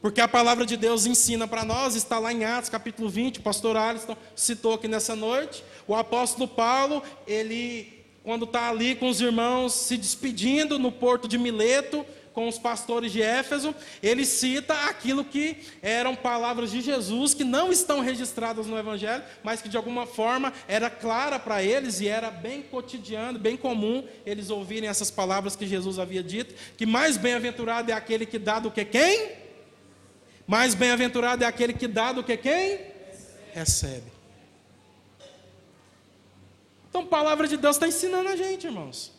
Porque 0.00 0.20
a 0.20 0.28
palavra 0.28 0.64
de 0.64 0.76
Deus 0.76 1.06
ensina 1.06 1.48
para 1.48 1.64
nós, 1.64 1.96
está 1.96 2.18
lá 2.18 2.32
em 2.32 2.44
Atos 2.44 2.70
capítulo 2.70 3.08
20, 3.08 3.40
o 3.40 3.42
pastor 3.42 3.76
Alisson 3.76 4.16
citou 4.34 4.74
aqui 4.74 4.86
nessa 4.86 5.16
noite, 5.16 5.64
o 5.86 5.94
apóstolo 5.94 6.46
Paulo, 6.46 7.02
ele 7.26 8.04
quando 8.22 8.44
está 8.44 8.68
ali 8.68 8.96
com 8.96 9.08
os 9.08 9.20
irmãos 9.20 9.72
se 9.72 9.96
despedindo 9.96 10.80
no 10.80 10.90
porto 10.90 11.28
de 11.28 11.38
Mileto, 11.38 12.04
com 12.36 12.46
os 12.46 12.58
pastores 12.58 13.12
de 13.12 13.22
Éfeso, 13.22 13.74
ele 14.02 14.26
cita 14.26 14.74
aquilo 14.90 15.24
que 15.24 15.56
eram 15.80 16.14
palavras 16.14 16.70
de 16.70 16.82
Jesus, 16.82 17.32
que 17.32 17.44
não 17.44 17.72
estão 17.72 18.00
registradas 18.00 18.66
no 18.66 18.76
Evangelho, 18.76 19.24
mas 19.42 19.62
que 19.62 19.70
de 19.70 19.76
alguma 19.78 20.04
forma 20.04 20.52
era 20.68 20.90
clara 20.90 21.38
para 21.38 21.62
eles 21.62 21.98
e 21.98 22.08
era 22.08 22.30
bem 22.30 22.60
cotidiano, 22.60 23.38
bem 23.38 23.56
comum 23.56 24.06
eles 24.26 24.50
ouvirem 24.50 24.86
essas 24.86 25.10
palavras 25.10 25.56
que 25.56 25.66
Jesus 25.66 25.98
havia 25.98 26.22
dito: 26.22 26.54
que 26.76 26.84
mais 26.84 27.16
bem-aventurado 27.16 27.90
é 27.90 27.94
aquele 27.94 28.26
que 28.26 28.38
dá 28.38 28.58
do 28.58 28.70
que 28.70 28.84
quem? 28.84 29.30
Mais 30.46 30.74
bem-aventurado 30.74 31.42
é 31.42 31.46
aquele 31.46 31.72
que 31.72 31.88
dá 31.88 32.12
do 32.12 32.22
que 32.22 32.36
quem? 32.36 32.80
Recebe. 33.54 34.12
Então, 36.90 37.00
a 37.00 37.06
palavra 37.06 37.48
de 37.48 37.56
Deus 37.56 37.76
está 37.76 37.88
ensinando 37.88 38.28
a 38.28 38.36
gente, 38.36 38.66
irmãos. 38.66 39.15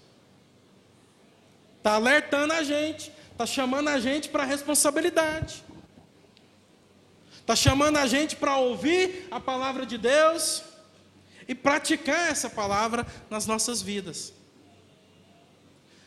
Está 1.87 1.95
alertando 1.95 2.51
a 2.51 2.63
gente. 2.63 3.13
Está 3.31 3.45
chamando 3.45 3.87
a 3.87 3.97
gente 3.97 4.27
para 4.27 4.43
responsabilidade. 4.43 5.63
Está 7.39 7.55
chamando 7.55 7.95
a 7.95 8.05
gente 8.05 8.35
para 8.35 8.57
ouvir 8.57 9.25
a 9.31 9.39
palavra 9.39 9.85
de 9.85 9.97
Deus 9.97 10.63
e 11.47 11.55
praticar 11.55 12.29
essa 12.29 12.49
palavra 12.49 13.07
nas 13.29 13.45
nossas 13.45 13.81
vidas. 13.81 14.33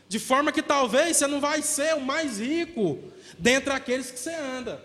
De 0.06 0.18
forma 0.18 0.52
que 0.52 0.60
talvez 0.60 1.16
você 1.16 1.26
não 1.26 1.40
vai 1.40 1.62
ser 1.62 1.94
o 1.94 2.00
mais 2.02 2.38
rico 2.38 2.98
dentre 3.38 3.72
aqueles 3.72 4.10
que 4.10 4.18
você 4.18 4.34
anda. 4.34 4.84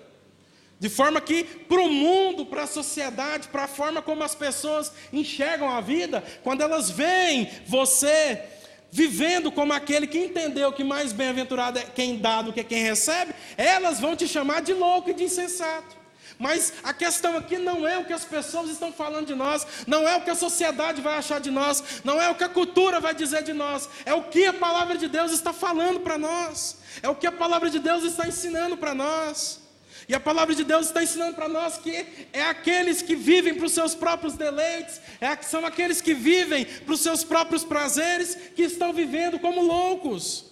De 0.80 0.88
forma 0.88 1.20
que, 1.20 1.44
para 1.44 1.82
o 1.82 1.92
mundo, 1.92 2.46
para 2.46 2.64
a 2.64 2.68
sociedade, 2.68 3.50
para 3.50 3.64
a 3.66 3.68
forma 3.68 4.02
como 4.02 4.24
as 4.24 4.34
pessoas 4.34 4.94
enxergam 5.12 5.70
a 5.70 5.82
vida, 5.82 6.24
quando 6.42 6.62
elas 6.62 6.90
veem 6.90 7.52
você 7.68 8.55
vivendo 8.96 9.52
como 9.52 9.74
aquele 9.74 10.08
que 10.08 10.18
entendeu 10.18 10.72
que 10.72 10.82
mais 10.82 11.12
bem-aventurado 11.12 11.78
é 11.78 11.84
quem 11.84 12.18
dá 12.18 12.42
do 12.42 12.54
que 12.54 12.64
quem 12.64 12.82
recebe, 12.82 13.36
elas 13.58 14.00
vão 14.00 14.16
te 14.16 14.26
chamar 14.26 14.62
de 14.62 14.72
louco 14.72 15.10
e 15.10 15.14
de 15.14 15.26
insensato. 15.26 15.98
Mas 16.40 16.72
a 16.82 16.94
questão 16.94 17.36
aqui 17.36 17.58
não 17.58 17.86
é 17.86 17.98
o 17.98 18.06
que 18.06 18.14
as 18.14 18.24
pessoas 18.24 18.70
estão 18.70 18.94
falando 18.94 19.28
de 19.28 19.36
nós, 19.36 19.68
não 19.86 20.08
é 20.08 20.16
o 20.16 20.22
que 20.22 20.30
a 20.30 20.36
sociedade 20.36 21.02
vai 21.02 21.18
achar 21.18 21.42
de 21.42 21.52
nós, 21.52 21.84
não 22.06 22.22
é 22.22 22.30
o 22.30 22.36
que 22.36 22.46
a 22.46 22.50
cultura 22.50 23.02
vai 23.02 23.14
dizer 23.14 23.44
de 23.44 23.52
nós, 23.52 23.90
é 24.06 24.14
o 24.14 24.24
que 24.24 24.46
a 24.46 24.54
palavra 24.54 24.98
de 24.98 25.10
Deus 25.10 25.34
está 25.34 25.52
falando 25.52 26.00
para 26.00 26.18
nós, 26.18 26.78
é 27.04 27.10
o 27.10 27.16
que 27.16 27.28
a 27.28 27.34
palavra 27.34 27.70
de 27.70 27.80
Deus 27.80 28.06
está 28.06 28.26
ensinando 28.26 28.78
para 28.78 28.94
nós. 28.94 29.60
E 30.08 30.14
a 30.14 30.20
palavra 30.20 30.54
de 30.54 30.64
Deus 30.64 30.88
está 30.88 31.04
ensinando 31.04 31.34
para 31.34 31.50
nós 31.50 31.78
que 31.78 32.06
é 32.32 32.44
aqueles 32.44 33.02
que 33.02 33.16
vivem 33.16 33.56
para 33.56 33.66
os 33.66 33.72
seus 33.72 33.96
próprios 33.96 34.36
deleites, 34.36 35.02
é, 35.20 35.36
são 35.42 35.66
aqueles 35.66 36.00
que 36.00 36.14
vivem 36.14 36.66
para 36.66 36.94
os 36.94 37.02
seus 37.02 37.24
próprios 37.24 37.64
prazeres, 37.64 38.36
que 38.56 38.64
estão 38.64 38.94
vivendo 38.94 39.40
como 39.40 39.62
loucos. 39.62 40.46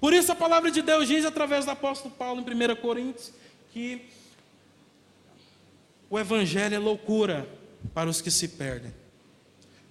Por 0.00 0.14
isso 0.14 0.32
a 0.32 0.34
palavra 0.34 0.70
de 0.70 0.80
Deus 0.80 1.06
diz 1.06 1.26
através 1.26 1.66
do 1.66 1.72
apóstolo 1.72 2.14
Paulo 2.14 2.40
em 2.40 2.72
1 2.72 2.76
Coríntios 2.76 3.32
que 3.70 4.08
o 6.08 6.18
evangelho 6.18 6.74
é 6.74 6.78
loucura 6.78 7.46
para 7.92 8.08
os 8.08 8.22
que 8.22 8.30
se 8.30 8.48
perdem. 8.48 8.99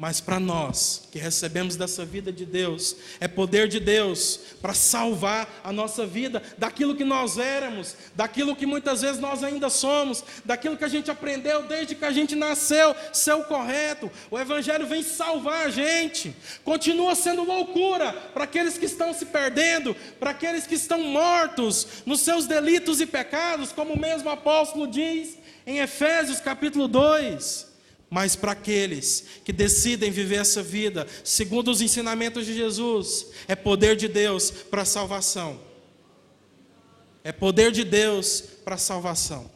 Mas 0.02 0.22
para 0.22 0.40
nós 0.40 1.02
que 1.12 1.20
recebemos 1.20 1.76
dessa 1.76 2.06
vida 2.06 2.32
de 2.32 2.46
Deus, 2.46 2.96
é 3.20 3.28
poder 3.28 3.68
de 3.68 3.82
Deus 3.82 4.40
para 4.62 4.74
salvar 4.74 5.60
a 5.62 5.74
nossa 5.74 6.06
vida 6.06 6.42
daquilo 6.58 6.96
que 6.96 7.04
nós 7.04 7.38
éramos, 7.38 7.98
daquilo 8.16 8.56
que 8.56 8.66
muitas 8.66 9.02
vezes 9.02 9.20
nós 9.20 9.44
ainda 9.44 9.70
somos, 9.70 10.24
daquilo 10.46 10.78
que 10.78 10.86
a 10.86 10.88
gente 10.88 11.12
aprendeu 11.12 11.64
desde 11.64 11.96
que 11.96 12.06
a 12.06 12.12
gente 12.14 12.34
nasceu, 12.34 12.96
ser 13.12 13.34
o 13.34 13.44
correto. 13.44 14.10
O 14.32 14.40
Evangelho 14.40 14.88
vem 14.88 15.04
salvar 15.04 15.68
a 15.68 15.70
gente, 15.70 16.34
continua 16.64 17.14
sendo 17.14 17.44
loucura 17.44 18.14
para 18.34 18.46
aqueles 18.46 18.78
que 18.78 18.86
estão 18.86 19.14
se 19.14 19.26
perdendo, 19.26 19.94
para 20.18 20.30
aqueles 20.30 20.66
que 20.66 20.76
estão 20.76 21.04
mortos 21.04 22.04
nos 22.06 22.22
seus 22.22 22.46
delitos 22.48 23.02
e 23.02 23.06
pecados, 23.06 23.74
como 23.74 23.96
o 23.96 24.00
mesmo 24.00 24.30
apóstolo 24.30 24.88
diz 24.88 25.38
em 25.68 25.80
Efésios 25.80 26.40
capítulo 26.40 26.88
2. 26.88 27.69
Mas 28.10 28.36
para 28.36 28.54
aqueles 28.54 29.26
que 29.46 29.54
decidem 29.54 30.12
viver 30.12 30.38
essa 30.38 30.64
vida 30.64 31.06
segundo 31.24 31.70
os 31.70 31.80
ensinamentos 31.80 32.46
de 32.46 32.56
Jesus, 32.56 33.28
é 33.48 33.56
poder 33.56 33.96
de 33.96 34.08
Deus 34.08 34.50
para 34.50 34.82
a 34.82 34.86
salvação. 34.86 35.62
É 37.24 37.32
poder 37.32 37.72
de 37.72 37.84
Deus 37.84 38.42
para 38.64 38.76
a 38.76 38.80
salvação. 38.80 39.52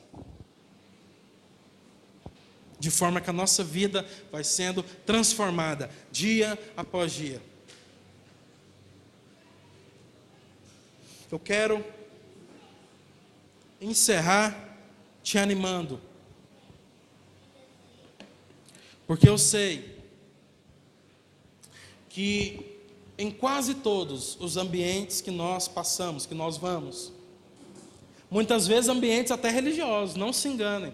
De 2.80 2.91
forma 2.91 3.22
que 3.22 3.30
a 3.30 3.34
nossa 3.34 3.64
vida 3.64 4.06
vai 4.32 4.43
sendo 4.43 4.84
transformada 5.06 5.89
dia 6.12 6.60
após 6.78 7.12
dia. 7.12 7.41
Eu 11.32 11.39
quero 11.39 11.84
encerrar 13.82 14.78
te 15.24 15.39
animando 15.39 15.99
porque 19.08 19.28
eu 19.28 19.38
sei 19.38 20.01
que 22.10 22.74
em 23.18 23.32
quase 23.32 23.76
todos 23.76 24.38
os 24.39 24.58
ambientes 24.58 25.22
que 25.22 25.32
nós 25.32 25.68
passamos, 25.68 26.26
que 26.26 26.34
nós 26.34 26.58
vamos, 26.58 27.12
muitas 28.30 28.68
vezes 28.68 28.89
ambientes 28.89 29.32
até 29.32 29.49
religiosos, 29.49 30.16
não 30.16 30.34
se 30.34 30.47
enganem. 30.47 30.93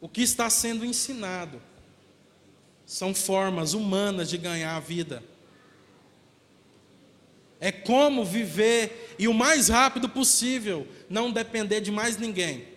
O 0.00 0.08
que 0.08 0.22
está 0.22 0.48
sendo 0.48 0.84
ensinado 0.84 1.60
são 2.84 3.14
formas 3.14 3.74
humanas 3.74 4.28
de 4.28 4.38
ganhar 4.38 4.76
a 4.76 4.80
vida. 4.80 5.22
É 7.58 7.72
como 7.72 8.24
viver 8.24 9.16
e 9.18 9.26
o 9.26 9.34
mais 9.34 9.68
rápido 9.68 10.08
possível, 10.08 10.86
não 11.08 11.32
depender 11.32 11.80
de 11.80 11.90
mais 11.90 12.16
ninguém. 12.16 12.75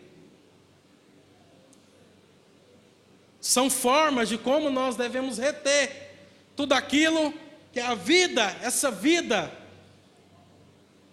São 3.42 3.70
formas 3.70 4.28
de 4.28 4.38
como 4.38 4.70
nós 4.70 4.96
devemos 4.96 5.38
reter 5.38 6.10
tudo 6.56 6.74
aquilo 6.74 7.34
que 7.72 7.80
é 7.80 7.86
a 7.86 7.96
vida, 7.96 8.44
essa 8.62 8.92
vida, 8.92 9.52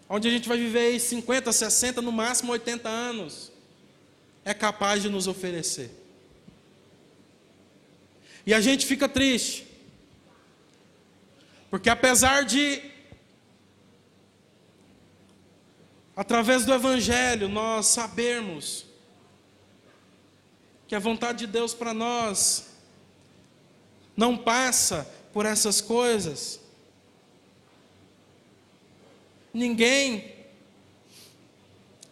onde 0.08 0.26
a 0.26 0.30
gente 0.30 0.48
vai 0.48 0.56
viver 0.56 0.92
aí 0.92 1.00
50, 1.00 1.52
60, 1.52 2.02
no 2.02 2.10
máximo 2.10 2.52
80 2.52 2.88
anos, 2.88 3.52
é 4.44 4.54
capaz 4.54 5.02
de 5.02 5.08
nos 5.08 5.26
oferecer. 5.26 5.90
E 8.46 8.54
a 8.54 8.60
gente 8.60 8.86
fica 8.86 9.08
triste, 9.08 9.66
porque 11.68 11.90
apesar 11.90 12.44
de, 12.44 12.80
através 16.14 16.64
do 16.64 16.72
Evangelho, 16.72 17.48
nós 17.48 17.86
sabermos 17.86 18.85
que 20.88 20.94
a 20.94 20.98
vontade 20.98 21.46
de 21.46 21.46
Deus 21.46 21.74
para 21.74 21.92
nós 21.92 22.66
não 24.16 24.36
passa 24.36 25.10
por 25.32 25.44
essas 25.44 25.80
coisas. 25.80 26.60
Ninguém 29.52 30.34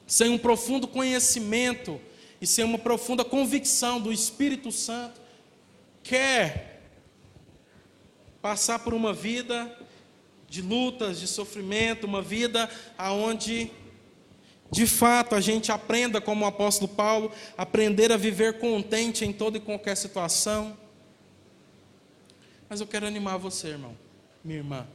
sem 0.06 0.28
um 0.28 0.38
profundo 0.38 0.86
conhecimento 0.86 2.00
e 2.40 2.46
sem 2.46 2.64
uma 2.64 2.78
profunda 2.78 3.24
convicção 3.24 4.00
do 4.00 4.12
Espírito 4.12 4.70
Santo 4.70 5.20
quer 6.02 6.82
passar 8.42 8.80
por 8.80 8.92
uma 8.92 9.12
vida 9.12 9.74
de 10.48 10.60
lutas, 10.60 11.18
de 11.18 11.26
sofrimento, 11.26 12.06
uma 12.06 12.20
vida 12.20 12.68
aonde 12.98 13.70
de 14.70 14.86
fato 14.86 15.34
a 15.34 15.40
gente 15.40 15.70
aprenda, 15.70 16.20
como 16.20 16.44
o 16.44 16.48
apóstolo 16.48 16.88
Paulo, 16.88 17.30
aprender 17.56 18.10
a 18.10 18.16
viver 18.16 18.58
contente 18.58 19.24
em 19.24 19.32
toda 19.32 19.56
e 19.56 19.60
qualquer 19.60 19.96
situação. 19.96 20.76
Mas 22.68 22.80
eu 22.80 22.86
quero 22.86 23.06
animar 23.06 23.38
você, 23.38 23.68
irmão, 23.68 23.96
minha 24.42 24.58
irmã, 24.58 24.86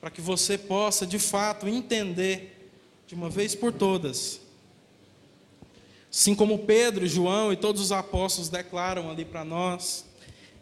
para 0.00 0.10
que 0.10 0.20
você 0.20 0.58
possa 0.58 1.06
de 1.06 1.18
fato 1.18 1.68
entender, 1.68 2.70
de 3.06 3.14
uma 3.14 3.30
vez 3.30 3.54
por 3.54 3.72
todas, 3.72 4.40
assim 6.10 6.34
como 6.34 6.58
Pedro, 6.60 7.06
João 7.06 7.52
e 7.52 7.56
todos 7.56 7.80
os 7.80 7.92
apóstolos 7.92 8.48
declaram 8.48 9.10
ali 9.10 9.24
para 9.24 9.44
nós, 9.44 10.04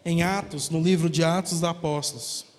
em 0.05 0.23
Atos, 0.23 0.71
no 0.71 0.81
livro 0.81 1.11
de 1.11 1.25
Atos 1.25 1.53
dos 1.53 1.65
Apóstolos 1.65 2.50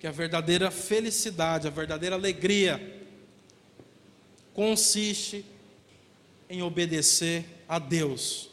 que 0.00 0.06
a 0.06 0.10
verdadeira 0.10 0.70
felicidade, 0.70 1.68
a 1.68 1.70
verdadeira 1.70 2.16
alegria 2.16 3.04
consiste 4.54 5.44
em 6.48 6.62
obedecer 6.62 7.44
a 7.68 7.78
Deus 7.78 8.48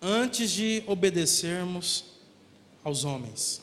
antes 0.00 0.50
de 0.50 0.82
obedecermos 0.86 2.06
aos 2.82 3.04
homens. 3.04 3.60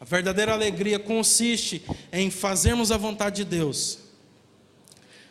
A 0.00 0.04
verdadeira 0.04 0.52
alegria 0.52 0.98
consiste 0.98 1.80
em 2.12 2.28
fazermos 2.28 2.90
a 2.90 2.96
vontade 2.96 3.44
de 3.44 3.56
Deus 3.56 4.00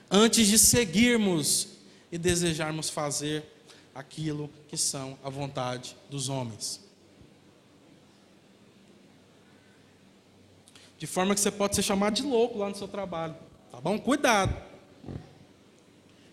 antes 0.10 0.48
de 0.48 0.58
seguirmos 0.58 1.68
e 2.10 2.18
desejarmos 2.18 2.90
fazer 2.90 3.44
aquilo 3.94 4.50
que 4.70 4.78
são 4.78 5.20
a 5.22 5.30
vontade 5.30 5.98
dos 6.10 6.30
homens. 6.30 6.89
De 11.00 11.08
forma 11.08 11.34
que 11.34 11.40
você 11.40 11.50
pode 11.50 11.76
ser 11.76 11.82
chamado 11.82 12.14
de 12.14 12.24
louco 12.24 12.60
lá 12.60 12.70
no 12.70 12.76
seu 12.76 12.88
trabalho. 12.88 13.36
Tá 13.72 13.80
bom? 13.80 13.98
Cuidado. 13.98 14.54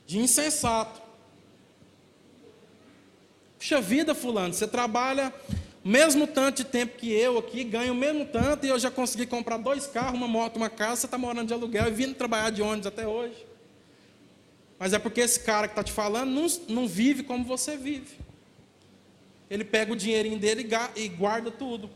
De 0.05 0.19
insensato. 0.19 1.01
Puxa 3.57 3.81
vida, 3.81 4.15
fulano, 4.15 4.53
você 4.53 4.67
trabalha 4.67 5.33
o 5.85 5.89
mesmo 5.89 6.27
tanto 6.27 6.57
de 6.57 6.65
tempo 6.65 6.99
que 6.99 7.13
eu 7.13 7.39
aqui, 7.39 7.63
ganha 7.63 7.93
o 7.93 7.95
mesmo 7.95 8.27
tanto, 8.27 8.67
e 8.67 8.69
eu 8.69 8.79
já 8.79 8.91
consegui 8.91 9.25
comprar 9.25 9.57
dois 9.57 9.87
carros, 9.87 10.15
uma 10.15 10.27
moto, 10.27 10.57
uma 10.57 10.69
casa, 10.69 11.03
você 11.03 11.07
está 11.07 11.17
morando 11.17 11.47
de 11.47 11.55
aluguel 11.55 11.87
e 11.87 11.91
vindo 11.93 12.15
trabalhar 12.15 12.51
de 12.51 12.61
ônibus 12.61 12.89
até 12.89 13.07
hoje. 13.07 13.47
Mas 14.81 14.93
é 14.93 14.99
porque 14.99 15.21
esse 15.21 15.41
cara 15.41 15.69
que 15.69 15.73
está 15.73 15.85
te 15.85 15.93
falando 15.93 16.29
não, 16.31 16.47
não 16.69 16.89
vive 16.89 17.23
como 17.23 17.45
você 17.45 17.77
vive. 17.77 18.19
Ele 19.49 19.65
pega 19.65 19.93
o 19.93 19.97
dinheirinho 19.97 20.39
dele 20.39 20.69
e 20.97 21.09
guarda 21.09 21.53
tudo. 21.53 21.89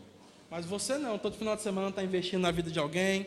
Mas 0.51 0.67
você 0.67 0.99
não, 0.99 1.17
todo 1.17 1.37
final 1.37 1.55
de 1.55 1.63
semana 1.63 1.91
está 1.91 2.03
investindo 2.03 2.41
na 2.41 2.51
vida 2.51 2.71
de 2.71 2.79
alguém. 2.79 3.27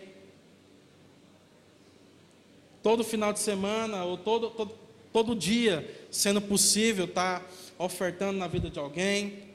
Todo 2.82 3.01
final 3.01 3.32
de 3.32 3.39
semana, 3.39 4.03
ou 4.03 4.17
todo, 4.17 4.49
todo, 4.49 4.78
todo 5.13 5.34
dia, 5.34 5.89
sendo 6.11 6.41
possível, 6.41 7.05
está 7.05 7.41
ofertando 7.80 8.38
na 8.38 8.47
vida 8.47 8.69
de 8.69 8.78
alguém. 8.78 9.53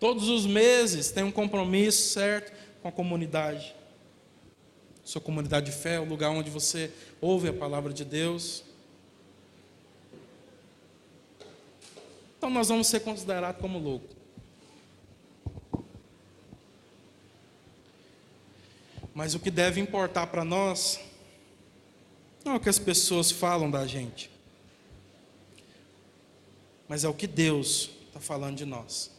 Todos 0.00 0.28
os 0.28 0.46
meses 0.46 1.12
tem 1.12 1.22
um 1.22 1.30
compromisso 1.30 2.08
certo 2.08 2.52
com 2.82 2.88
a 2.88 2.92
comunidade. 2.92 3.72
Sua 5.04 5.20
comunidade 5.20 5.66
de 5.66 5.72
fé, 5.72 6.00
o 6.00 6.04
lugar 6.04 6.30
onde 6.30 6.50
você 6.50 6.90
ouve 7.20 7.48
a 7.48 7.52
palavra 7.52 7.92
de 7.92 8.04
Deus. 8.04 8.64
Então 12.40 12.48
nós 12.48 12.70
vamos 12.70 12.86
ser 12.86 13.00
considerados 13.00 13.60
como 13.60 13.78
loucos. 13.78 14.16
Mas 19.14 19.34
o 19.34 19.38
que 19.38 19.50
deve 19.50 19.78
importar 19.78 20.26
para 20.28 20.42
nós 20.42 20.98
não 22.42 22.52
é 22.52 22.56
o 22.56 22.60
que 22.60 22.70
as 22.70 22.78
pessoas 22.78 23.30
falam 23.30 23.70
da 23.70 23.86
gente, 23.86 24.30
mas 26.88 27.04
é 27.04 27.08
o 27.10 27.12
que 27.12 27.26
Deus 27.26 27.90
está 28.06 28.20
falando 28.20 28.56
de 28.56 28.64
nós. 28.64 29.10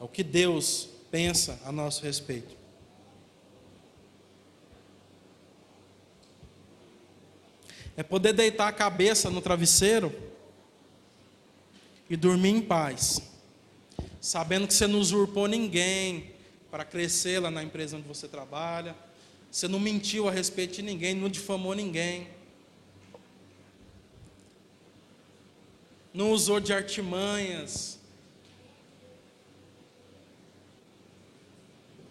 É 0.00 0.02
o 0.02 0.08
que 0.08 0.24
Deus 0.24 0.88
pensa 1.10 1.60
a 1.62 1.70
nosso 1.70 2.02
respeito. 2.02 2.61
É 8.02 8.04
poder 8.04 8.32
deitar 8.32 8.66
a 8.66 8.72
cabeça 8.72 9.30
no 9.30 9.40
travesseiro 9.40 10.12
e 12.10 12.16
dormir 12.16 12.48
em 12.48 12.60
paz, 12.60 13.22
sabendo 14.20 14.66
que 14.66 14.74
você 14.74 14.88
não 14.88 14.98
usurpou 14.98 15.46
ninguém 15.46 16.32
para 16.68 16.84
crescer 16.84 17.38
lá 17.38 17.48
na 17.48 17.62
empresa 17.62 17.96
onde 17.96 18.08
você 18.08 18.26
trabalha, 18.26 18.96
você 19.48 19.68
não 19.68 19.78
mentiu 19.78 20.28
a 20.28 20.32
respeito 20.32 20.74
de 20.74 20.82
ninguém, 20.82 21.14
não 21.14 21.28
difamou 21.28 21.74
ninguém, 21.74 22.26
não 26.12 26.32
usou 26.32 26.58
de 26.58 26.72
artimanhas, 26.72 28.00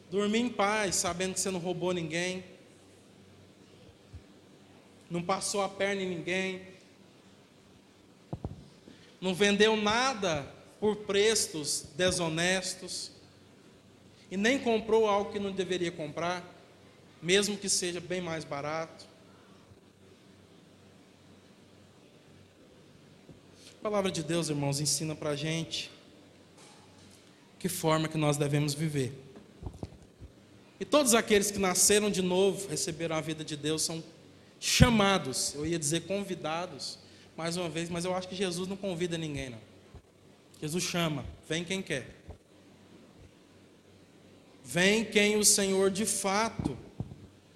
dormir 0.10 0.40
em 0.40 0.50
paz, 0.50 0.96
sabendo 0.96 1.34
que 1.34 1.42
você 1.42 1.52
não 1.52 1.60
roubou 1.60 1.92
ninguém, 1.92 2.46
não 5.12 5.22
passou 5.22 5.62
a 5.62 5.68
perna 5.68 6.02
em 6.02 6.10
ninguém, 6.10 6.62
não 9.20 9.36
vendeu 9.36 9.76
nada 9.76 10.50
por 10.80 10.96
preços 10.96 11.86
desonestos 11.98 13.12
e 14.32 14.38
nem 14.38 14.58
comprou 14.58 15.08
algo 15.08 15.34
que 15.34 15.38
não 15.38 15.52
deveria 15.52 15.92
comprar, 15.92 16.42
mesmo 17.22 17.58
que 17.58 17.68
seja 17.68 18.00
bem 18.00 18.22
mais 18.22 18.46
barato. 18.46 19.06
A 23.78 23.84
palavra 23.84 24.10
de 24.10 24.24
Deus, 24.24 24.48
irmãos, 24.48 24.80
ensina 24.80 25.14
para 25.14 25.32
a 25.32 25.36
gente 25.36 25.92
que 27.60 27.68
forma 27.68 28.08
que 28.08 28.18
nós 28.18 28.38
devemos 28.38 28.74
viver. 28.74 29.12
E 30.80 30.86
todos 30.86 31.14
aqueles 31.14 31.52
que 31.52 31.60
nasceram 31.60 32.10
de 32.10 32.22
novo, 32.22 32.70
receberam 32.70 33.18
a 33.18 33.22
vida 33.22 33.44
de 33.44 33.58
Deus, 33.58 33.82
são 33.82 34.02
chamados, 34.62 35.56
eu 35.56 35.66
ia 35.66 35.80
dizer 35.80 36.02
convidados, 36.02 37.00
mais 37.36 37.58
uma 37.58 37.68
vez, 37.68 37.90
mas 37.90 38.06
eu 38.06 38.16
acho 38.16 38.30
que 38.30 38.36
Jesus 38.36 38.70
não 38.70 38.78
convida 38.78 39.18
ninguém, 39.18 39.50
não. 39.50 39.58
Jesus 40.62 40.84
chama, 40.84 41.26
vem 41.50 41.66
quem 41.66 41.82
quer. 41.82 42.16
Vem 44.64 45.04
quem 45.04 45.36
o 45.36 45.44
Senhor 45.44 45.90
de 45.90 46.06
fato 46.06 46.78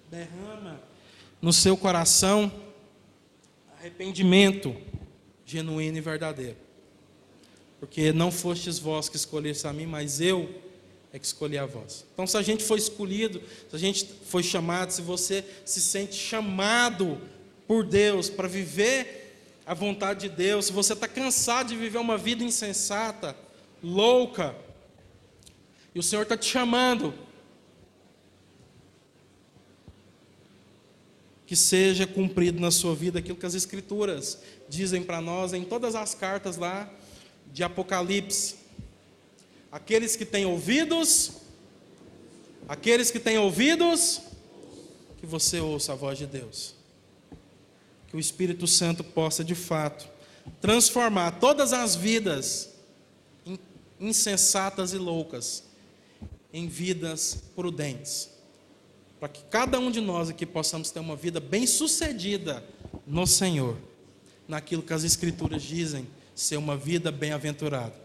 derrama 0.10 0.82
no 1.40 1.54
seu 1.54 1.78
coração 1.78 2.52
arrependimento 3.78 4.76
genuíno 5.46 6.00
e 6.00 6.02
verdadeiro. 6.02 6.58
Porque 7.80 8.12
não 8.12 8.32
fostes 8.32 8.80
vós 8.80 9.08
que 9.08 9.16
escolheste 9.16 9.68
a 9.68 9.72
mim, 9.72 9.86
mas 9.86 10.20
eu 10.20 10.50
é 11.16 11.20
que 11.20 11.26
escolhi 11.26 11.58
a 11.58 11.66
vós. 11.66 12.06
Então, 12.14 12.28
se 12.28 12.36
a 12.36 12.42
gente 12.42 12.62
foi 12.62 12.78
escolhido, 12.78 13.42
se 13.70 13.74
a 13.74 13.80
gente 13.80 14.06
foi 14.26 14.44
chamado, 14.44 14.92
se 14.92 15.02
você 15.02 15.46
se 15.64 15.80
sente 15.80 16.14
chamado 16.14 17.22
por 17.66 17.86
Deus 17.86 18.30
para 18.30 18.50
viver 18.50 19.62
a 19.66 19.74
vontade 19.74 20.28
de 20.28 20.36
Deus, 20.36 20.66
se 20.66 20.74
você 20.74 20.92
está 20.92 21.08
cansado 21.08 21.70
de 21.70 21.78
viver 21.78 22.00
uma 22.00 22.18
vida 22.18 22.44
insensata, 22.44 23.34
louca, 23.82 24.54
e 25.94 26.00
o 26.00 26.04
Senhor 26.04 26.24
está 26.24 26.36
te 26.36 26.48
chamando, 26.48 27.14
que 31.48 31.56
seja 31.56 32.06
cumprido 32.06 32.60
na 32.60 32.72
sua 32.72 32.94
vida 32.94 33.20
aquilo 33.20 33.38
que 33.38 33.46
as 33.46 33.56
Escrituras 33.56 34.42
dizem 34.68 35.02
para 35.02 35.22
nós 35.22 35.54
em 35.54 35.64
todas 35.64 35.96
as 35.96 36.14
cartas 36.14 36.58
lá 36.58 36.92
de 37.54 37.64
Apocalipse. 37.64 38.65
Aqueles 39.76 40.16
que 40.16 40.26
têm 40.26 40.46
ouvidos, 40.46 41.34
aqueles 42.68 43.12
que 43.12 43.20
têm 43.20 43.38
ouvidos, 43.38 44.22
que 45.20 45.26
você 45.26 45.60
ouça 45.60 45.92
a 45.92 45.96
voz 45.96 46.18
de 46.18 46.26
Deus 46.26 46.76
que 48.16 48.18
o 48.18 48.20
Espírito 48.20 48.66
Santo 48.66 49.04
possa 49.04 49.44
de 49.44 49.54
fato 49.54 50.08
transformar 50.62 51.32
todas 51.32 51.74
as 51.74 51.98
vidas 51.98 52.70
insensatas 54.00 54.94
e 54.94 54.98
loucas 54.98 55.66
em 56.54 56.66
vidas 56.66 57.44
prudentes. 57.54 58.30
Para 59.20 59.28
que 59.28 59.44
cada 59.50 59.78
um 59.80 59.92
de 59.92 60.00
nós 60.00 60.30
aqui 60.30 60.46
possamos 60.46 60.92
ter 60.92 61.02
uma 61.02 61.18
vida 61.18 61.42
bem-sucedida 61.42 62.64
no 63.06 63.28
Senhor, 63.28 63.78
naquilo 64.48 64.82
que 64.82 64.94
as 64.94 65.04
Escrituras 65.04 65.62
dizem 65.62 66.08
ser 66.34 66.56
uma 66.56 66.78
vida 66.78 67.12
bem-aventurada. 67.12 68.05